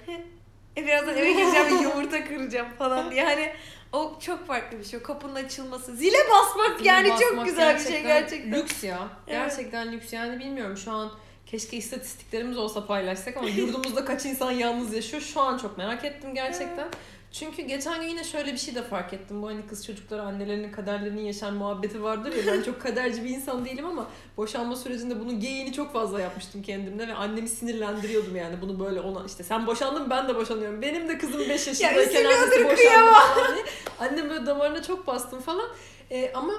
[0.76, 3.24] E birazdan eve gireceğim yumurta kıracağım falan diye.
[3.24, 3.52] Hani
[3.96, 4.98] o çok farklı bir şey.
[4.98, 5.96] O kapının açılması.
[5.96, 8.52] Zile basmak Zile yani çok basmak güzel bir şey gerçekten.
[8.52, 9.08] Lüks ya.
[9.28, 9.48] Evet.
[9.48, 11.10] Gerçekten lüks yani bilmiyorum şu an
[11.46, 16.34] keşke istatistiklerimiz olsa paylaşsak ama yurdumuzda kaç insan yalnız yaşıyor şu an çok merak ettim
[16.34, 16.88] gerçekten.
[17.38, 19.42] Çünkü geçen gün yine şöyle bir şey de fark ettim.
[19.42, 22.52] Bu hani kız çocukları annelerinin kaderlerini yaşayan muhabbeti vardır ya.
[22.52, 27.08] Ben çok kaderci bir insan değilim ama boşanma sürecinde bunun geyiğini çok fazla yapmıştım kendimde
[27.08, 28.60] ve annemi sinirlendiriyordum yani.
[28.60, 30.82] Bunu böyle ona işte sen boşandın ben de boşanıyorum.
[30.82, 33.14] Benim de kızım 5 yaşındayken üzülüyordur, annesi boşandı kıyamam.
[33.14, 33.64] falan diye.
[33.98, 35.68] Annem böyle damarına çok bastım falan.
[36.10, 36.52] Ee, ama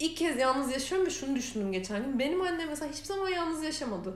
[0.00, 2.18] ilk kez yalnız yaşıyorum ve şunu düşündüm geçen gün.
[2.18, 4.14] Benim annem mesela hiçbir zaman yalnız yaşamadı.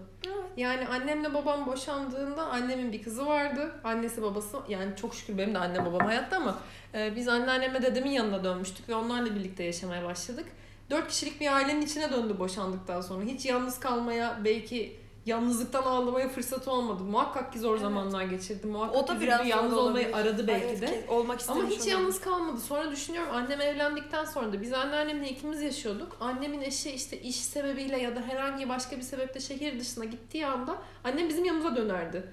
[0.57, 3.73] Yani annemle babam boşandığında annemin bir kızı vardı.
[3.85, 6.59] Annesi babası yani çok şükür benim de annem babam hayatta ama
[6.94, 10.47] e, biz anneannemle dedemin yanına dönmüştük ve onlarla birlikte yaşamaya başladık.
[10.90, 13.25] Dört kişilik bir ailenin içine döndü boşandıktan sonra.
[13.25, 17.02] Hiç yalnız kalmaya belki yalnızlıktan ağlamaya fırsatı olmadı.
[17.02, 17.80] Muhakkak ki zor Evet.
[17.80, 18.66] zamanlar geçirdi.
[18.66, 21.04] Muhakkak O da biraz yalnız olmayı aradı belki Evet, de.
[21.08, 21.90] Olmak Ama hiç olabilir.
[21.90, 22.60] yalnız kalmadı.
[22.60, 26.16] Sonra düşünüyorum annem evlendikten sonra da biz anneannemle ikimiz yaşıyorduk.
[26.20, 30.76] Annemin eşi işte iş sebebiyle ya da herhangi başka bir sebeple şehir dışına gittiği anda
[31.04, 32.32] annem bizim yanımıza dönerdi.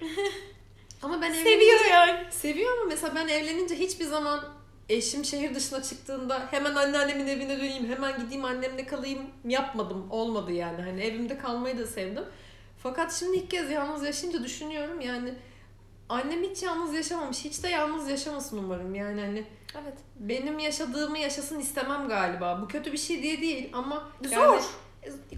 [1.04, 2.32] ama ben Seviyor evlenince yani.
[2.32, 4.40] seviyor ama mesela ben evlenince hiçbir zaman
[4.90, 10.08] eşim şehir dışına çıktığında hemen anneannemin evine döneyim, hemen gideyim annemle kalayım yapmadım.
[10.12, 10.82] Olmadı yani.
[10.82, 12.24] Hani evimde kalmayı da sevdim.
[12.84, 15.34] Fakat şimdi ilk kez yalnız yaşayınca düşünüyorum yani
[16.10, 17.46] annem hiç yalnız yaşamamış.
[17.46, 18.96] Hiç de yalnız yaşamasın umarım.
[18.96, 19.44] Yani hani
[19.84, 19.98] Evet.
[20.20, 22.60] benim yaşadığımı yaşasın istemem galiba.
[22.62, 24.32] Bu kötü bir şey diye değil ama Zor.
[24.32, 24.62] yani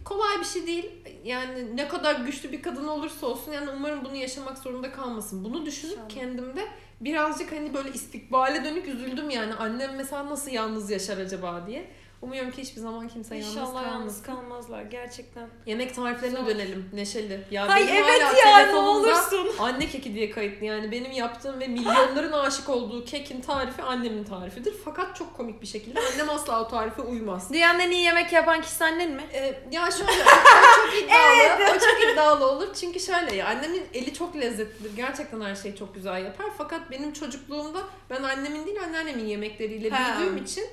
[0.05, 0.91] kolay bir şey değil.
[1.23, 5.43] Yani ne kadar güçlü bir kadın olursa olsun yani umarım bunu yaşamak zorunda kalmasın.
[5.43, 6.09] Bunu düşünüp İnşallah.
[6.09, 6.67] kendimde
[7.01, 9.53] birazcık hani böyle istikbale dönük üzüldüm yani.
[9.53, 11.91] Annem mesela nasıl yalnız yaşar acaba diye.
[12.23, 13.89] Umuyorum ki hiçbir zaman kimse yalnız İnşallah kalmasın.
[13.99, 15.47] yalnız kalmazlar gerçekten.
[15.65, 16.47] Yemek tariflerine Zor.
[16.47, 17.41] dönelim Neşeli.
[17.51, 19.47] Ya Hay benim evet hala ya ne telefonumda olursun.
[19.59, 24.73] Anne keki diye kayıtlı yani benim yaptığım ve milyonların aşık olduğu kekin tarifi annemin tarifidir.
[24.85, 27.53] Fakat çok komik bir şekilde annem asla o tarife uymaz.
[27.53, 29.23] Dünyanın en iyi yemek yapan kişi annen mi?
[29.33, 34.13] Ee, ya şöyle o, çok iddialı, o çok iddialı olur çünkü şöyle ya annemin eli
[34.13, 34.95] çok lezzetlidir.
[34.95, 36.45] Gerçekten her şeyi çok güzel yapar.
[36.57, 40.19] Fakat benim çocukluğumda ben annemin değil anneannemin yemekleriyle Ha.
[40.19, 40.63] büyüdüğüm için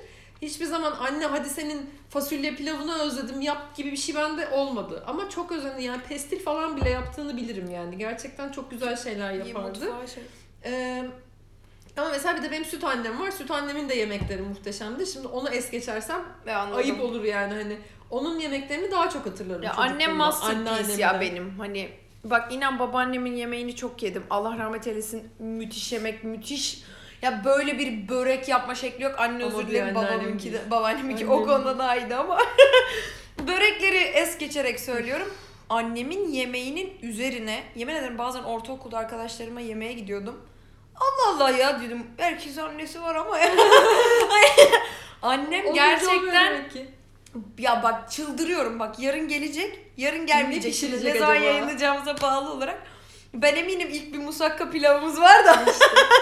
[0.41, 5.03] hiçbir zaman anne hadi senin fasulye pilavını özledim yap gibi bir şey bende olmadı.
[5.07, 7.97] Ama çok özenli yani pestil falan bile yaptığını bilirim yani.
[7.97, 9.85] Gerçekten çok güzel şeyler yapardı.
[10.13, 10.23] şey.
[10.65, 11.05] Ee,
[11.97, 13.31] ama mesela bir de benim süt annem var.
[13.31, 15.07] Süt annemin de yemekleri muhteşemdi.
[15.07, 16.21] Şimdi onu es geçersem
[16.75, 17.77] ayıp olur yani hani.
[18.09, 19.63] Onun yemeklerini daha çok hatırlarım.
[19.63, 21.59] Ya annem masterpiece ya benim.
[21.59, 21.89] Hani
[22.23, 24.23] bak inan babaannemin yemeğini çok yedim.
[24.29, 25.29] Allah rahmet eylesin.
[25.39, 26.83] Müthiş yemek, müthiş.
[27.21, 29.15] Ya böyle bir börek yapma şekli yok.
[29.17, 32.37] Anne Ama özür dilerim babamınki de, babaanneminki o konuda daha iyiydi ama.
[33.47, 35.33] Börekleri es geçerek söylüyorum.
[35.69, 40.41] Annemin yemeğinin üzerine, yemin ederim bazen ortaokulda arkadaşlarıma yemeğe gidiyordum.
[40.95, 42.07] Allah Allah ya dedim.
[42.17, 43.51] Herkes annesi var ama ya.
[45.21, 46.63] Annem Olunca gerçekten
[47.57, 52.83] ya bak çıldırıyorum bak yarın gelecek yarın gelmeyecek Ne şimdi ne zaman yayınlayacağımıza bağlı olarak
[53.33, 55.65] ben eminim ilk bir musakka pilavımız var da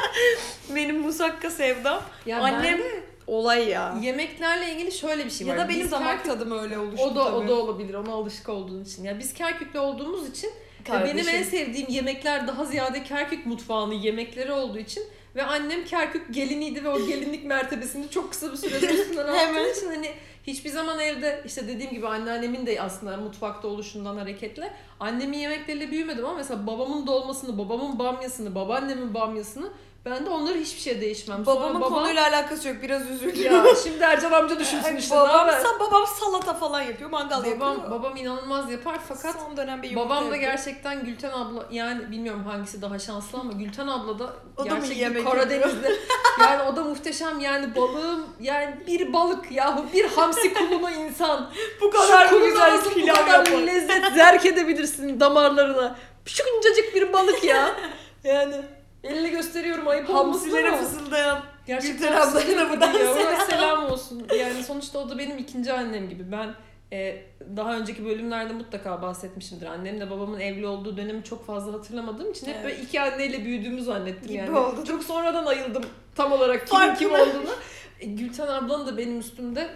[0.75, 2.81] benim musakka sevdam Ya Annem- ben
[3.27, 5.51] olay ya yemeklerle ilgili şöyle bir şey var.
[5.53, 7.35] ya da benim Biz damak Kerkük- tadım öyle oluştu o da tabii.
[7.35, 7.93] o da olabilir.
[7.93, 9.03] Ona alışık olduğun için.
[9.03, 10.51] Ya biz Kerküklü olduğumuz için
[10.87, 11.17] Kardeşim.
[11.17, 15.03] benim en sevdiğim yemekler daha ziyade Kerkük mutfağının yemekleri olduğu için
[15.35, 19.87] ve annem Kerkük geliniydi ve o gelinlik mertebesini çok kısa bir sürede üstünden attığı için
[19.87, 20.11] hani
[20.47, 26.25] hiçbir zaman evde işte dediğim gibi anneannemin de aslında mutfakta oluşundan hareketle annemin yemekleriyle büyümedim
[26.25, 29.71] ama mesela babamın dolmasını, babamın bamyasını, babaannemin bamyasını
[30.05, 31.45] ben de onları hiçbir şey değişmem.
[31.45, 35.15] Sonra babamın babam- konuyla alakası yok biraz üzüldüm ya şimdi Ercan amca düşünsün işte.
[35.15, 35.53] ne babam, haber?
[35.53, 39.89] sa- babam salata falan yapıyor mangal babam, yapıyor babam inanılmaz yapar fakat son dönem bir
[39.89, 40.51] yumurta Babam da yapıyor.
[40.51, 44.79] gerçekten Gülten abla yani bilmiyorum hangisi daha şanslı ama Gülten abla da O da mı
[44.79, 45.95] gerçekten yemek Karadeniz'de
[46.41, 51.49] yani o da muhteşem yani balığım yani bir balık yahu bir hamsi kulunu insan
[51.81, 56.95] bu Şu kadar kulunu güzel nasıl pilav bu kadar yapar lezzet zerk edebilirsin damarlarına şuncacık
[56.95, 57.69] bir balık ya
[58.23, 58.55] yani
[59.03, 63.11] elle gösteriyorum ayıp hamsilere ama fısıldayan Gerçekten Gülten da sinir buradan ya.
[63.11, 63.85] Ona selam.
[63.91, 64.27] olsun.
[64.39, 66.31] Yani sonuçta o da benim ikinci annem gibi.
[66.31, 66.55] Ben
[66.93, 67.21] e,
[67.55, 69.65] daha önceki bölümlerde mutlaka bahsetmişimdir.
[69.65, 72.65] Annemle babamın evli olduğu dönemi çok fazla hatırlamadığım için hep Evet.
[72.65, 74.57] böyle iki anneyle büyüdüğümü zannettim Gibi yani.
[74.57, 74.85] oldu.
[74.87, 75.83] Çok sonradan ayıldım
[76.15, 76.97] tam olarak kimin Farkına.
[76.97, 77.51] kim olduğunu.
[77.99, 79.69] E, Gülten ablanın da benim üstümde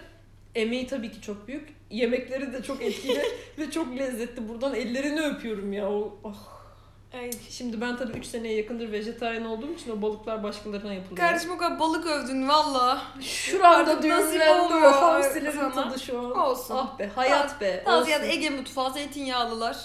[0.54, 1.68] emeği tabii ki çok büyük.
[1.90, 3.22] Yemekleri de çok etkili
[3.58, 4.48] ve çok lezzetli.
[4.48, 5.90] Buradan ellerini öpüyorum ya.
[5.90, 6.63] O, oh.
[7.18, 7.30] Ay.
[7.50, 11.16] Şimdi ben tabii 3 seneye yakındır vejetaryen olduğum için o balıklar başkalarına yapılıyor.
[11.26, 13.02] Kardeşim o kadar balık övdün valla.
[13.20, 15.72] Şuramda düğümlendi o sana.
[15.74, 16.30] tadı şu an.
[16.38, 16.74] Olsun.
[16.76, 17.82] Ah be hayat be.
[17.86, 18.06] Daha olsun.
[18.06, 19.76] ziyade Ege mutfağı zeytinyağlılar.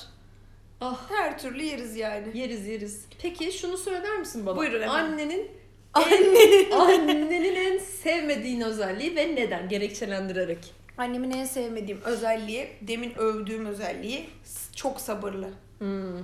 [0.81, 2.37] Ah Her türlü yeriz yani.
[2.37, 3.05] yeriz yeriz.
[3.21, 4.55] Peki şunu söyler misin bana?
[4.57, 5.13] Buyurun efendim.
[5.13, 5.51] Annenin
[5.93, 6.71] Annenin.
[6.71, 10.73] annenin en sevmediğin özelliği ve neden gerekçelendirerek.
[10.97, 14.29] Annemin en sevmediğim özelliği, demin övdüğüm özelliği
[14.75, 15.49] çok sabırlı.
[15.79, 16.17] Hmm.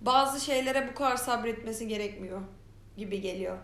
[0.00, 2.40] Bazı şeylere bu kadar sabretmesi gerekmiyor
[2.96, 3.58] gibi geliyor.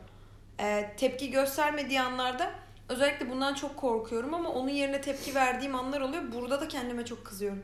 [0.60, 2.50] Ee, tepki göstermediği anlarda
[2.88, 6.22] özellikle bundan çok korkuyorum ama onun yerine tepki verdiğim anlar oluyor.
[6.34, 7.62] Burada da kendime çok kızıyorum.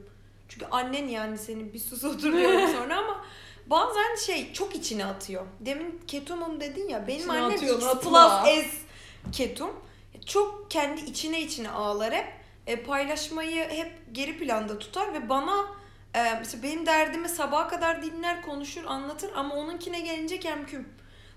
[0.48, 3.24] Çünkü annen yani seni bir sus otur diyorum sonra ama
[3.66, 5.46] bazen şey çok içine atıyor.
[5.60, 8.10] Demin ketumum dedin ya benim İçine annem atıyor, X atma.
[8.42, 8.70] plus S
[9.32, 9.70] ketum.
[10.26, 12.26] Çok kendi içine içine ağlar hep.
[12.66, 15.66] E, paylaşmayı hep geri planda tutar ve bana
[16.14, 20.88] e, mesela benim derdimi sabaha kadar dinler, konuşur, anlatır ama onunkine gelince kemküm.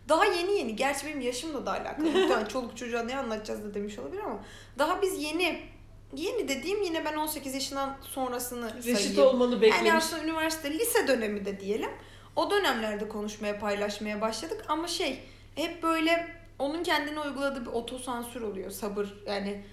[0.10, 0.76] Daha yeni yeni.
[0.76, 2.06] Gerçi benim yaşımla da alakalı.
[2.06, 4.40] Muhtemelen çoluk çocuğa ne anlatacağız da demiş olabilir ama
[4.80, 5.62] daha biz yeni
[6.16, 9.24] yeni dediğim yine ben 18 yaşından sonrasını Reşit sayayım.
[9.28, 9.88] olmanı beklemiş.
[9.88, 11.90] Yani aslında üniversite, lise dönemi de diyelim.
[12.36, 15.20] O dönemlerde konuşmaya, paylaşmaya başladık ama şey
[15.56, 19.64] hep böyle onun kendine uyguladığı bir otosansür oluyor sabır yani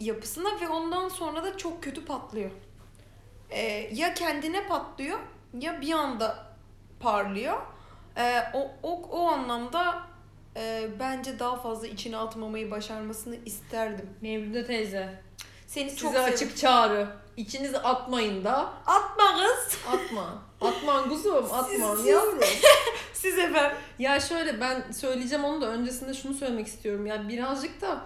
[0.00, 2.50] yapısına ve ondan sonra da çok kötü patlıyor.
[3.50, 5.18] Ee, ya kendine patlıyor
[5.60, 6.46] ya bir anda
[7.00, 7.56] parlıyor.
[8.16, 10.02] Ee, o, o, o anlamda
[10.56, 14.10] e, bence daha fazla içine atmamayı başarmasını isterdim.
[14.20, 15.22] Mevlüde teyze.
[15.66, 17.08] Seni Size çok sev- açık çağrı.
[17.36, 18.56] İçinizi atmayın da.
[18.86, 19.78] Atma kız.
[19.88, 20.42] Atma.
[20.60, 21.44] Atman kuzum.
[21.52, 22.38] Atman Siz- yavrum.
[23.12, 23.76] Siz efendim.
[23.98, 27.06] Ya şöyle ben söyleyeceğim onu da öncesinde şunu söylemek istiyorum.
[27.06, 28.00] Ya birazcık da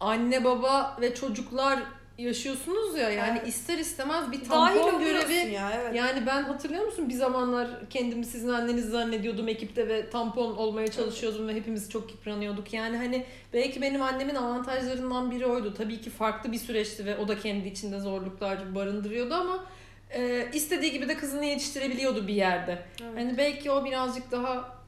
[0.00, 1.78] anne baba ve çocuklar
[2.18, 3.48] yaşıyorsunuz ya yani Evet.
[3.48, 5.94] ister istemez bir tampon görevi ya evet.
[5.94, 11.48] Yani ben hatırlıyor musun bir zamanlar kendimi sizin anneniz zannediyordum ekipte ve tampon olmaya çalışıyordum
[11.48, 12.72] ve hepimiz çok yıpranıyorduk.
[12.72, 15.74] Yani hani belki benim annemin avantajlarından biri oydu.
[15.74, 19.64] Tabii ki farklı bir süreçti ve o da kendi içinde zorluklar barındırıyordu ama
[20.10, 22.82] e, istediği gibi de kızını yetiştirebiliyordu bir yerde.
[23.02, 23.12] Evet.
[23.16, 24.81] Hani belki o birazcık daha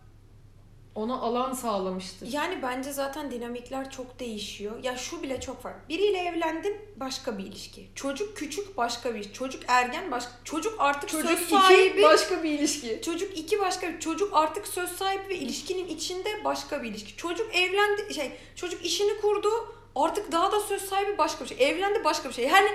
[0.94, 2.32] ona alan sağlamıştır.
[2.32, 4.82] Yani bence zaten dinamikler çok değişiyor.
[4.84, 5.88] Ya şu bile çok farklı.
[5.88, 7.88] Biriyle evlendin başka bir ilişki.
[7.94, 9.32] Çocuk küçük başka bir.
[9.32, 10.32] Çocuk ergen başka.
[10.44, 12.02] Çocuk artık Çocuk söz iki sahibi.
[12.02, 13.00] başka bir ilişki.
[13.04, 14.00] Çocuk iki başka bir.
[14.00, 17.16] Çocuk artık söz sahibi ve ilişkinin içinde başka bir ilişki.
[17.16, 19.48] Çocuk evlendi şey çocuk işini kurdu.
[19.96, 21.68] Artık daha da söz sahibi başka bir şey.
[21.70, 22.44] Evlendi başka bir şey.
[22.44, 22.68] Yani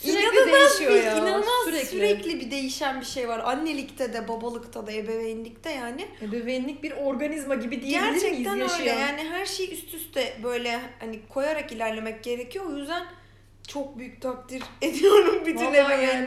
[0.00, 1.16] Sürekli inanılmaz bir, ya.
[1.16, 1.86] inanılmaz Sürekli.
[1.86, 2.40] sürekli.
[2.40, 3.38] bir değişen bir şey var.
[3.44, 6.08] Annelikte de, babalıkta da, ebeveynlikte yani.
[6.22, 8.90] Ebeveynlik bir organizma gibi diyebilir miyiz Gerçekten öyle.
[8.90, 12.64] Yani her şeyi üst üste böyle hani koyarak ilerlemek gerekiyor.
[12.64, 13.02] O yüzden
[13.68, 16.26] çok büyük takdir ediyorum bütün Vallahi ebeveynleri.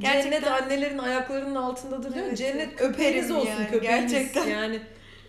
[0.00, 2.26] Cennet Gerçekten annelerin ayaklarının altındadır diyor.
[2.26, 4.12] Evet, Cennet Öperim olsun yani, köpeğiniz.
[4.12, 4.46] gerçekten.
[4.48, 4.80] Yani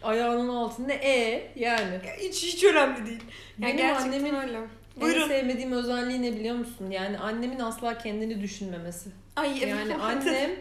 [0.03, 1.93] ayağının altında e yani.
[1.93, 3.23] Ya hiç hiç önemli değil.
[3.59, 4.57] Yani Benim annemin öyle.
[4.57, 5.27] En Buyurun.
[5.27, 6.91] sevmediğim özelliği ne biliyor musun?
[6.91, 9.09] Yani annemin asla kendini düşünmemesi.
[9.35, 9.57] Ay.
[9.69, 10.51] Yani annem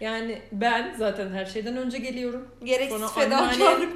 [0.00, 2.48] yani ben zaten her şeyden önce geliyorum.
[2.64, 3.92] gereksiz fedakarlık.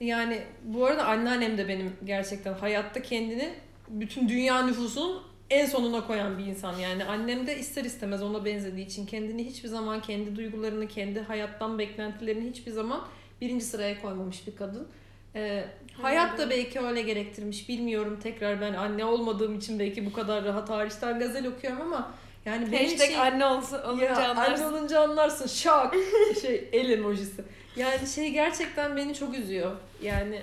[0.00, 3.54] yani bu arada anneannem de benim gerçekten hayatta kendini
[3.88, 6.78] bütün dünya nüfusunun en sonuna koyan bir insan.
[6.78, 11.78] Yani annem de ister istemez ona benzediği için kendini hiçbir zaman kendi duygularını, kendi hayattan
[11.78, 13.00] beklentilerini hiçbir zaman
[13.40, 14.88] birinci sıraya koymamış bir kadın.
[15.34, 15.64] Ee,
[16.02, 17.68] hayat da belki öyle gerektirmiş.
[17.68, 22.12] Bilmiyorum tekrar ben anne olmadığım için belki bu kadar rahat hariçten gazel okuyorum ama
[22.44, 23.18] yani benim Hashtag için...
[23.18, 24.64] anne olsun, olunca Ya, anlarsın.
[24.64, 25.46] Anne olunca anlarsın.
[25.46, 25.94] Şak.
[26.42, 27.44] şey el emojisi.
[27.76, 29.76] Yani şey gerçekten beni çok üzüyor.
[30.02, 30.42] Yani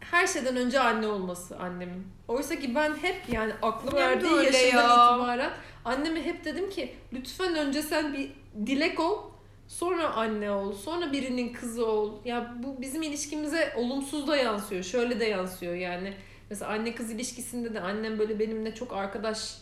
[0.00, 2.06] her şeyden önce anne olması annemin.
[2.28, 5.14] Oysa ki ben hep yani aklım Annem erdiği yaşından ya.
[5.14, 5.52] itibaren
[5.84, 8.30] anneme hep dedim ki lütfen önce sen bir
[8.66, 9.18] dilek ol.
[9.78, 10.72] Sonra anne ol.
[10.72, 12.12] Sonra birinin kızı ol.
[12.24, 14.82] Ya bu bizim ilişkimize olumsuz da yansıyor.
[14.82, 16.14] Şöyle de yansıyor yani.
[16.50, 19.58] Mesela anne kız ilişkisinde de annem böyle benimle çok arkadaş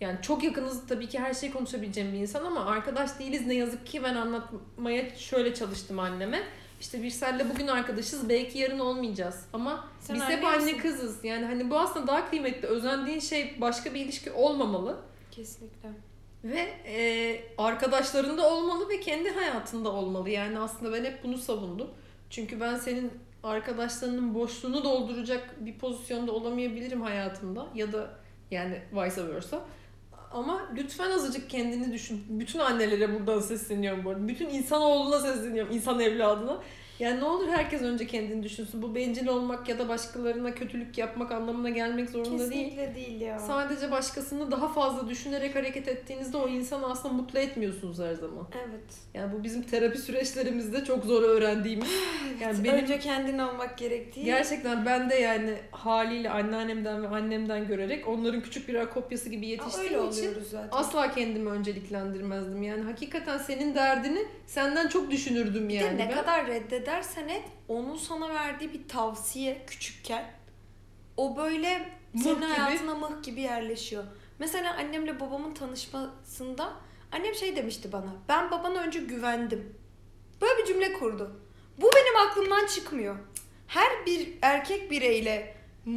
[0.00, 3.86] yani çok yakınız tabii ki her şeyi konuşabileceğim bir insan ama arkadaş değiliz ne yazık
[3.86, 6.42] ki ben anlatmaya şöyle çalıştım anneme.
[6.80, 10.78] İşte Birsel'le bugün arkadaşız belki yarın olmayacağız ama Sen biz hep anne misin?
[10.78, 11.24] kızız.
[11.24, 12.68] Yani hani bu aslında daha kıymetli.
[12.68, 14.96] Özendiğin şey başka bir ilişki olmamalı
[15.30, 16.05] Kesinlikle.
[16.48, 20.30] Ve e, arkadaşlarında olmalı ve kendi hayatında olmalı.
[20.30, 21.90] Yani aslında ben hep bunu savundum.
[22.30, 28.10] Çünkü ben senin arkadaşlarının boşluğunu dolduracak bir pozisyonda olamayabilirim hayatımda ya da
[28.50, 29.64] yani vice versa.
[30.32, 32.24] Ama lütfen azıcık kendini düşün.
[32.28, 34.28] Bütün annelere buradan sesleniyorum bu arada.
[34.28, 35.74] Bütün insanoğluna sesleniyorum.
[35.74, 36.62] insan evladına.
[36.98, 38.82] Yani ne olur herkes önce kendini düşünsün.
[38.82, 42.64] Bu bencil olmak ya da başkalarına kötülük yapmak anlamına gelmek zorunda değil.
[42.70, 43.38] Kesinlikle değil ya.
[43.38, 48.46] Sadece başkasını daha fazla düşünerek hareket ettiğinizde o insanı aslında mutlu etmiyorsunuz her zaman.
[48.68, 48.84] Evet.
[49.14, 51.88] Yani bu bizim terapi süreçlerimizde çok zor öğrendiğimiz.
[52.40, 54.24] Yani benim Önce kendin olmak gerektiği.
[54.24, 59.48] gerçekten ben de yani haliyle anneannemden ve annemden görerek onların küçük birer kopyası gibi Aa,
[59.48, 60.68] yetiştiğim için oluyoruz zaten.
[60.72, 62.62] asla kendimi önceliklendirmezdim.
[62.62, 66.14] Yani hakikaten senin derdini senden çok düşünürdüm Bir de yani ne ben.
[66.14, 66.46] kadar
[66.86, 70.30] reddedersen et onun sana verdiği bir tavsiye küçükken
[71.16, 72.44] o böyle Mıh senin gibi.
[72.44, 74.04] hayatına mıh gibi yerleşiyor.
[74.38, 76.72] Mesela annemle babamın tanışmasında
[77.12, 78.14] annem şey demişti bana.
[78.28, 79.74] Ben babana önce güvendim.
[80.40, 81.40] Böyle bir cümle kurdu.
[81.78, 83.16] Bu benim aklımdan çıkmıyor.
[83.66, 85.30] Her bir erkek bireyle
[85.86, 85.92] ya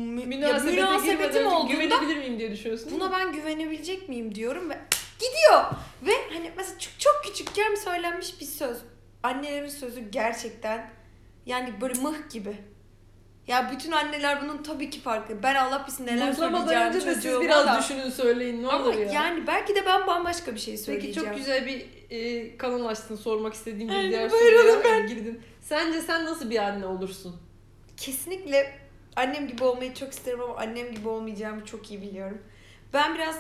[0.60, 2.92] münasebetim olduğunda güvenebilir miyim diye düşünüyorsun.
[2.92, 4.80] buna ben güvenebilecek miyim diyorum ve
[5.20, 5.64] gidiyor.
[6.04, 8.78] Ve hani mesela çok, çok küçükken söylenmiş bir söz.
[9.24, 10.90] Annelerin sözü gerçekten
[11.46, 12.56] yani böyle mıh gibi.
[13.48, 15.44] Ya bütün anneler bunun tabii ki farkı.
[15.44, 17.80] Ben Allah bilsin neler Mutlamadan söyleyeceğim önce de siz çocuğuma biraz da.
[17.80, 19.12] düşünün söyleyin ne Ama olur ya.
[19.12, 21.30] yani belki de ben bambaşka bir şey Peki söyleyeceğim.
[21.30, 25.42] çok güzel bir e, kanal açtın sormak istediğim bir diğer buyurun soruya girdin.
[25.62, 27.36] Sence sen nasıl bir anne olursun?
[27.98, 28.80] Kesinlikle
[29.16, 32.42] annem gibi olmayı çok isterim ama annem gibi olmayacağımı çok iyi biliyorum.
[32.94, 33.36] Ben biraz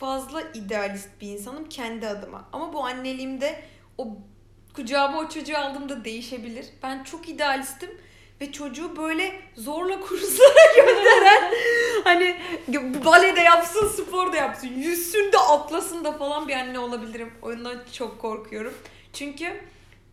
[0.00, 2.48] fazla idealist bir insanım kendi adıma.
[2.52, 3.62] Ama bu anneliğimde
[3.98, 4.08] o
[4.76, 6.66] kucağıma o çocuğu aldığımda değişebilir.
[6.82, 7.90] Ben çok idealistim
[8.40, 11.52] ve çocuğu böyle zorla kurslara gönderen
[12.04, 12.36] hani
[13.04, 17.32] balede yapsın, spor da yapsın, yüzsün de atlasın da falan bir anne olabilirim.
[17.42, 18.74] O yüzden çok korkuyorum.
[19.12, 19.60] Çünkü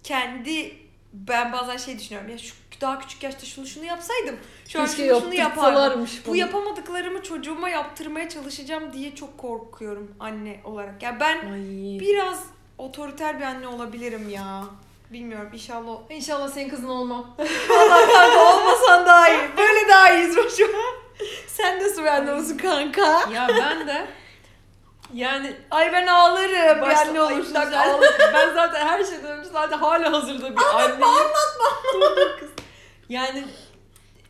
[0.04, 0.78] kendi
[1.13, 4.36] ben bazen şey düşünüyorum ya şu daha küçük yaşta şunu şunu yapsaydım
[4.67, 6.08] şu an şunu şunu yapardım.
[6.28, 11.04] Bu yapamadıklarımı çocuğuma yaptırmaya çalışacağım diye çok korkuyorum anne olarak.
[11.04, 11.99] Ya ben Ay.
[11.99, 12.45] biraz
[12.83, 14.63] otoriter bir anne olabilirim ya.
[15.11, 15.97] Bilmiyorum inşallah.
[16.09, 17.35] İnşallah senin kızın olmam.
[17.69, 19.39] Valla kanka olmasan daha iyi.
[19.57, 20.71] Böyle daha iyiyiz boşum.
[21.47, 23.29] Sen bir anne olsun kanka?
[23.33, 24.07] ya ben de
[25.13, 27.71] yani Ay ben ağlarım bir anne olursun sen.
[28.33, 31.03] ben zaten her şeyden önce zaten hala hazırda bir anneyim.
[31.03, 32.49] Anlatma kız.
[33.09, 33.43] Yani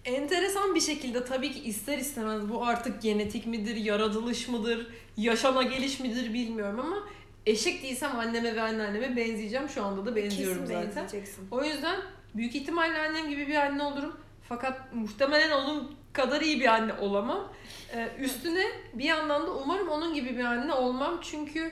[0.05, 4.87] enteresan bir şekilde tabii ki ister istemez bu artık genetik midir, yaratılış mıdır,
[5.17, 6.97] yaşama geliş midir bilmiyorum ama
[7.45, 9.69] eşek değilsem anneme ve anneanneme benzeyeceğim.
[9.69, 10.87] Şu anda da benziyorum Kesin zaten.
[11.03, 11.47] benzeyeceksin.
[11.51, 11.99] O yüzden
[12.35, 14.17] büyük ihtimalle annem gibi bir anne olurum.
[14.49, 17.53] Fakat muhtemelen onun kadar iyi bir anne olamam.
[17.95, 21.19] Ee, üstüne bir yandan da umarım onun gibi bir anne olmam.
[21.21, 21.71] Çünkü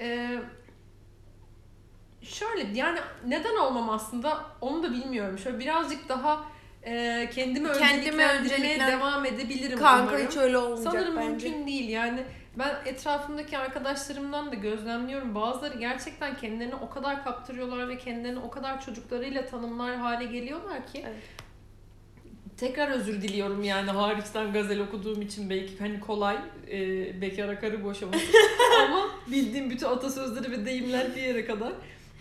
[0.00, 0.38] e,
[2.22, 5.38] şöyle yani neden olmam aslında onu da bilmiyorum.
[5.38, 6.44] Şöyle birazcık daha
[6.82, 10.26] e, kendimi Kendime önceliklendirmeye önceliklen- devam edebilirim Kanka umarım.
[10.26, 11.48] hiç öyle olmayacak Sanırım bence.
[11.48, 11.88] mümkün değil.
[11.88, 12.24] Yani
[12.58, 15.34] ben etrafımdaki arkadaşlarımdan da gözlemliyorum.
[15.34, 21.04] Bazıları gerçekten kendilerini o kadar kaptırıyorlar ve kendilerini o kadar çocuklarıyla tanımlar hale geliyorlar ki.
[21.06, 21.22] Evet.
[22.56, 26.36] Tekrar özür diliyorum yani hariçten gazel okuduğum için belki hani kolay
[26.70, 28.26] e, bekara karı boşaması
[28.84, 31.72] ama bildiğim bütün atasözleri ve deyimler bir yere kadar.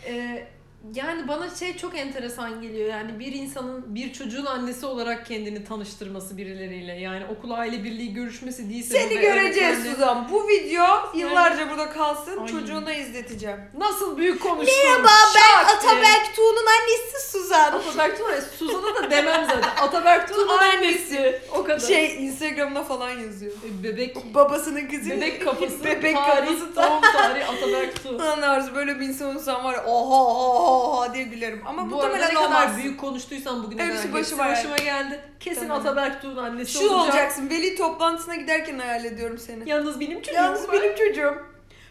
[0.07, 0.47] E,
[0.93, 6.37] yani bana şey çok enteresan geliyor yani bir insanın bir çocuğun annesi olarak kendini tanıştırması
[6.37, 10.29] birileriyle yani okul aile birliği görüşmesi değilse Seni göreceğiz öğretmenle- Suzan.
[10.31, 12.37] Bu video yıllarca burada kalsın.
[12.41, 12.47] Ay.
[12.47, 13.57] Çocuğuna izleteceğim.
[13.77, 14.75] Nasıl büyük konuştun?
[14.85, 15.91] Merhaba Şak ben diye.
[15.93, 17.73] Ataberk Tuğ'un annesi Suzan.
[17.73, 18.41] Ataberk Tuğ ne?
[18.41, 19.83] Suzan'a da demem zaten.
[19.85, 21.41] Ataberk Tuğ'un Tuğ'un annesi.
[21.55, 21.79] O kadar.
[21.87, 23.51] Şey Instagram'da falan yazıyor.
[23.51, 25.09] E, Bebek Babasının kızı.
[25.09, 26.75] bebek kafası, Bebek tarih, kafası.
[26.75, 28.19] doğum tarihi Ataberk Tuğ.
[28.19, 31.61] Lan Arzu böyle bir insan olsam var ya oha oha oha diye gülerim.
[31.65, 32.77] Ama Bu arada ne muhtemelen kadar olmaz.
[32.77, 34.51] büyük konuştuysam bugüne kadar başıma hepsi geldi.
[34.51, 35.19] başıma geldi.
[35.39, 35.79] Kesin Tamam.
[35.79, 37.01] Ataberk Tuğ'un annesi Şu olacağım.
[37.01, 37.49] olacaksın.
[37.49, 39.69] Veli toplantısına giderken hayal ediyorum seni.
[39.69, 40.73] Yalnız benim çocuğum Yalnız var.
[40.73, 41.37] benim çocuğum.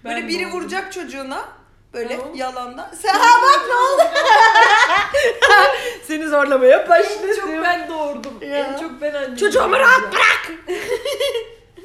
[0.05, 0.61] Ben Böyle biri oldum.
[0.61, 1.45] vuracak çocuğuna.
[1.95, 2.35] Böyle Tamam.
[2.35, 2.91] yalandan.
[3.03, 4.03] Sen ha bak ne oldu?
[6.07, 8.35] Seni zorlamaya En çok ben doğurdum.
[8.43, 8.49] Ya.
[8.59, 9.37] En çok ben anneyim.
[9.37, 10.53] Çocuğumu rahat bırak.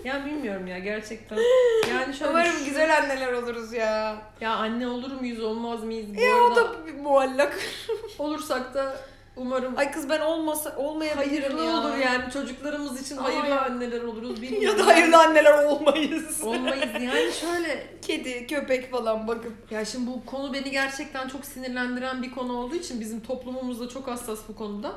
[0.04, 1.38] ya bilmiyorum ya gerçekten.
[1.90, 4.18] Yani şöyle Umarım şu- güzel anneler oluruz ya.
[4.42, 6.56] Ya anne olur muyuz olmaz mıyız bu Ya o arada?
[6.74, 7.60] da bir muallak.
[8.20, 8.96] Olursak da
[9.36, 11.72] umarım Ay kız ben olmasa olmayabilirim hayırlı ya.
[11.78, 13.66] olur yani çocuklarımız için hayırlı Ay.
[13.68, 14.80] anneler oluruz bilmiyorum.
[14.80, 16.44] Ya da hayırlı anneler olmayız.
[16.44, 19.54] olmayız yani şöyle Kedi, köpek falan bakın.
[19.72, 24.08] ya şimdi bu konu beni gerçekten çok sinirlendiren bir konu olduğu için bizim toplumumuzda çok
[24.08, 24.92] hassas bu konuda.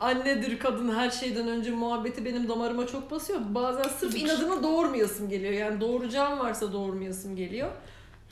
[0.00, 3.40] Annedir kadın her şeyden önce muhabbeti benim damarıma çok basıyor.
[3.48, 5.52] Bazen sırf inadına doğurmayasım geliyor.
[5.52, 7.68] Yani doğuracağım varsa doğurmayasım geliyor.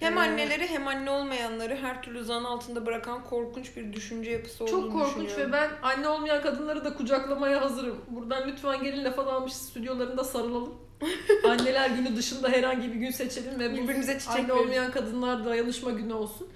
[0.01, 4.65] Hem Ee, anneleri hem anne olmayanları her türlü zan altında bırakan korkunç bir düşünce yapısı
[4.65, 7.97] olduğunu Çok korkunç ve ben anne olmayan kadınları da kucaklamaya hazırım.
[8.09, 10.75] Buradan lütfen gelin laf almış stüdyolarında sarılalım.
[11.49, 15.91] Anneler günü dışında herhangi bir gün seçelim ve bu Birbirimize çiçek anne olmayan kadınlar dayanışma
[15.91, 16.49] günü olsun.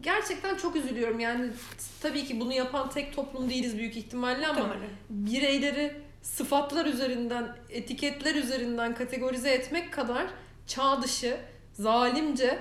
[0.00, 1.50] Gerçekten çok üzülüyorum yani
[2.02, 4.90] tabii ki bunu yapan tek toplum değiliz büyük ihtimalle ama Muhtemelen.
[5.10, 10.26] bireyleri sıfatlar üzerinden, etiketler üzerinden kategorize etmek kadar
[10.66, 11.36] çağ dışı,
[11.72, 12.58] zalimce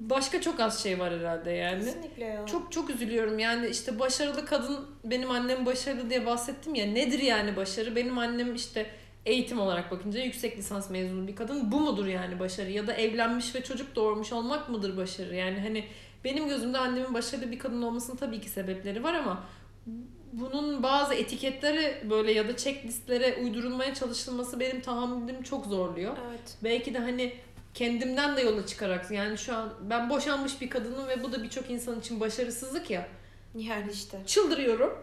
[0.00, 1.84] başka çok az şey var herhalde yani.
[1.84, 2.46] Kesinlikle ya.
[2.46, 7.56] Çok çok üzülüyorum yani işte başarılı kadın benim annem başarılı diye bahsettim ya nedir yani
[7.56, 8.86] başarı benim annem işte
[9.26, 13.54] eğitim olarak bakınca yüksek lisans mezunu bir kadın bu mudur yani başarı ya da evlenmiş
[13.54, 15.84] ve çocuk doğurmuş olmak mıdır başarı yani hani
[16.24, 19.44] benim gözümde annemin başarılı bir kadın olmasının tabii ki sebepleri var ama
[20.32, 26.16] bunun bazı etiketleri böyle ya da checklistlere uydurulmaya çalışılması benim tahammülüm çok zorluyor.
[26.30, 26.56] Evet.
[26.64, 27.32] Belki de hani
[27.74, 31.70] kendimden de yola çıkarak yani şu an ben boşanmış bir kadınım ve bu da birçok
[31.70, 33.08] insan için başarısızlık ya.
[33.54, 34.18] Yani işte.
[34.26, 34.98] Çıldırıyorum.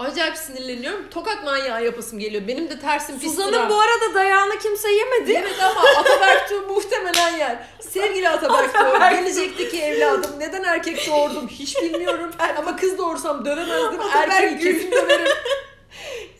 [0.00, 1.10] Acayip sinirleniyorum.
[1.10, 2.48] Tokat manyağı yapasım geliyor.
[2.48, 5.32] Benim de tersim pis Suzan'ın bu arada dayağını kimse yemedi.
[5.32, 7.58] Evet ama Ataberk Tuğ muhtemelen yer.
[7.90, 8.72] Sevgili Ataberk
[9.10, 10.30] gelecekteki evladım.
[10.38, 12.30] Neden erkek doğurdum hiç bilmiyorum.
[12.58, 14.00] Ama kız doğursam dövemezdim.
[14.00, 15.32] Ataberk Erkeği kesin döverim.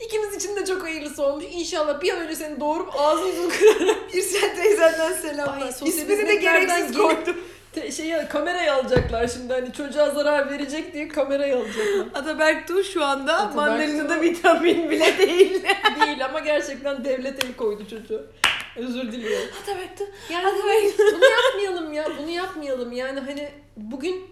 [0.00, 1.44] İkimiz için de çok hayırlısı olmuş.
[1.50, 3.96] İnşallah bir an önce seni doğurup ağzını yüzünü kırarım.
[4.14, 5.62] Birsen teyzenden selamlar.
[5.62, 7.36] Ay, İsmini de gereksiz gelip- koydum.
[7.72, 12.06] Te- şeye, kamerayı alacaklar şimdi hani çocuğa zarar verecek diye kamerayı alacaklar.
[12.20, 15.62] Ataberk Tuğ şu anda Ataberk mandalinada Tuğ- vitamin bile değil.
[16.00, 18.26] Değil ama gerçekten devlet el koydu çocuğu.
[18.76, 19.48] Özür diliyorum.
[19.62, 20.04] Ataberk Tuğ.
[20.32, 22.06] Yani Ataberk bunu yapmayalım ya.
[22.18, 22.92] Bunu yapmayalım.
[22.92, 24.24] Yani hani bugün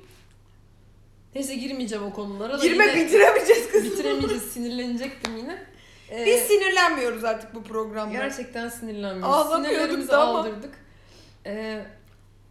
[1.34, 3.90] neyse girmeyeceğim o konulara da Girme yine bitiremeyeceğiz kızım.
[3.92, 4.42] bitiremeyeceğiz.
[4.42, 5.62] Sinirlenecektim yine.
[6.10, 8.12] Ee, Biz sinirlenmiyoruz artık bu programda.
[8.12, 9.34] gerçekten sinirlenmiyoruz.
[9.36, 10.38] Ağlamıyorduk Sinirlerimizi da ama.
[10.38, 10.74] aldırdık.
[11.46, 11.84] Ee,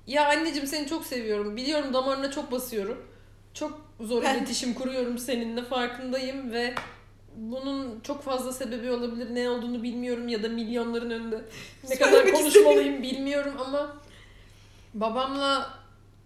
[0.07, 1.57] ya anneciğim seni çok seviyorum.
[1.57, 3.05] Biliyorum damarına çok basıyorum.
[3.53, 6.75] Çok zor Ben- iletişim kuruyorum seninle farkındayım ve
[7.35, 9.35] bunun çok fazla sebebi olabilir.
[9.35, 11.41] Ne olduğunu bilmiyorum ya da milyonların önünde
[11.89, 13.97] ne kadar konuşmalıyım bilmiyorum ama
[14.93, 15.73] babamla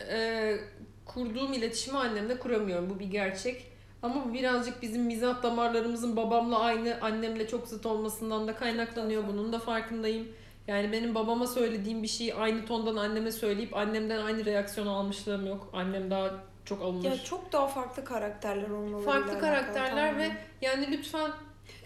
[0.09, 0.57] e,
[1.05, 2.89] kurduğum iletişimi annemle kuramıyorum.
[2.89, 3.71] Bu bir gerçek.
[4.03, 9.27] Ama bu birazcık bizim mizah damarlarımızın babamla aynı, annemle çok zıt olmasından da kaynaklanıyor.
[9.27, 10.27] Bunun da farkındayım.
[10.72, 15.69] Yani benim babama söylediğim bir şeyi aynı tondan anneme söyleyip annemden aynı reaksiyonu almışlığım yok.
[15.74, 16.32] Annem daha
[16.65, 17.03] çok alınır.
[17.03, 19.05] Ya çok daha farklı karakterler olmalı.
[19.05, 21.32] Farklı karakterler ve yani lütfen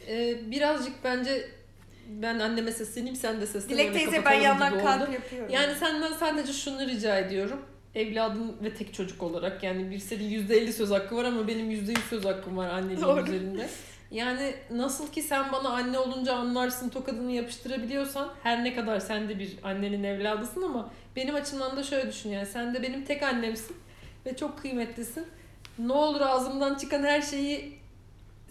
[0.07, 1.49] e, birazcık bence
[2.09, 3.77] ben anneme sesleneyim sen de seslen.
[3.77, 5.11] Dilek öyle teyze ben yandan kalp oldu.
[5.11, 5.49] yapıyorum.
[5.53, 7.61] Yani senden sadece şunu rica ediyorum.
[7.95, 11.97] Evladın ve tek çocuk olarak yani bir senin %50 söz hakkı var ama benim %100
[12.09, 13.69] söz hakkım var anneliğin üzerinde.
[14.11, 19.39] Yani nasıl ki sen bana anne olunca anlarsın tokadını yapıştırabiliyorsan her ne kadar sen de
[19.39, 23.77] bir annenin evladısın ama benim açımdan da şöyle düşün yani sen de benim tek annemsin
[24.25, 25.27] ve çok kıymetlisin.
[25.79, 27.79] Ne olur ağzımdan çıkan her şeyi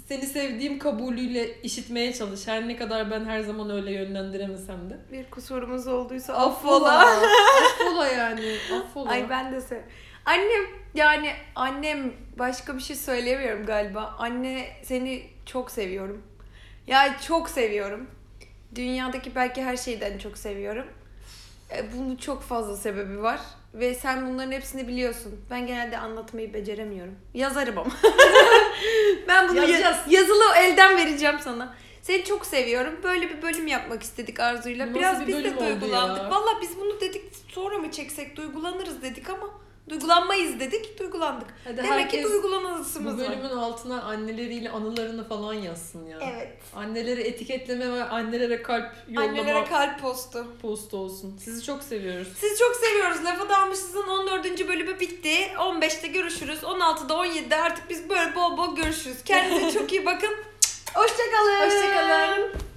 [0.09, 2.48] seni sevdiğim kabulüyle işitmeye çalış.
[2.48, 4.98] Her ne kadar ben her zaman öyle yönlendiremesem de.
[5.12, 6.98] bir kusurumuz olduysa Affola.
[6.98, 7.28] affola.
[7.64, 8.57] affola yani.
[8.74, 9.11] Affola.
[9.11, 9.80] Ay ben de sev.
[10.24, 14.14] Annem yani annem başka bir şey söyleyemiyorum galiba.
[14.18, 16.22] Anne seni çok seviyorum.
[16.86, 18.07] Ya çok seviyorum.
[18.74, 20.86] Dünyadaki belki her şeyden çok seviyorum.
[21.76, 23.40] E, Bunun çok fazla sebebi var.
[23.74, 25.40] Ve sen bunların hepsini biliyorsun.
[25.51, 27.14] Ben genelde anlatmayı beceremiyorum.
[27.34, 27.90] Yazarım ama.
[29.28, 29.97] ben bunu ya- Yazacağız.
[30.09, 31.74] yazılı elden vereceğim sana.
[32.03, 32.95] Seni çok seviyorum.
[33.03, 34.86] Böyle bir bölüm yapmak istedik Arzu'yla.
[34.86, 36.30] Nasıl Biraz bir biz de bölüm oldu duygulandık.
[36.30, 39.51] Valla biz bunu dedik sonra mı çeksek duygulanırız dedik ama
[39.89, 41.47] duygulanmayız dedik duygulandık.
[41.64, 43.28] Hadi Demek herkes ki bu duygulanasımız var.
[43.28, 46.18] bölümün altına anneleriyle anılarını falan yazsın ya.
[46.35, 46.59] Evet.
[46.76, 50.47] Anneleri etiketleme ve annelere kalp yollama Annelere kalp postu.
[50.62, 51.37] postu olsun.
[51.45, 52.28] Sizi çok seviyoruz.
[52.41, 53.24] Sizi çok seviyoruz.
[53.24, 54.68] Lafa Dalmışız'ın 14.
[54.68, 55.35] bölümü bitti.
[55.59, 56.59] 15'te görüşürüz.
[56.62, 59.24] 16'da 17'de artık biz böyle bol bol görüşürüz.
[59.24, 60.30] Kendinize çok iyi bakın.
[60.95, 61.66] Hoşçakalın.
[61.66, 62.74] Hoşçakalın.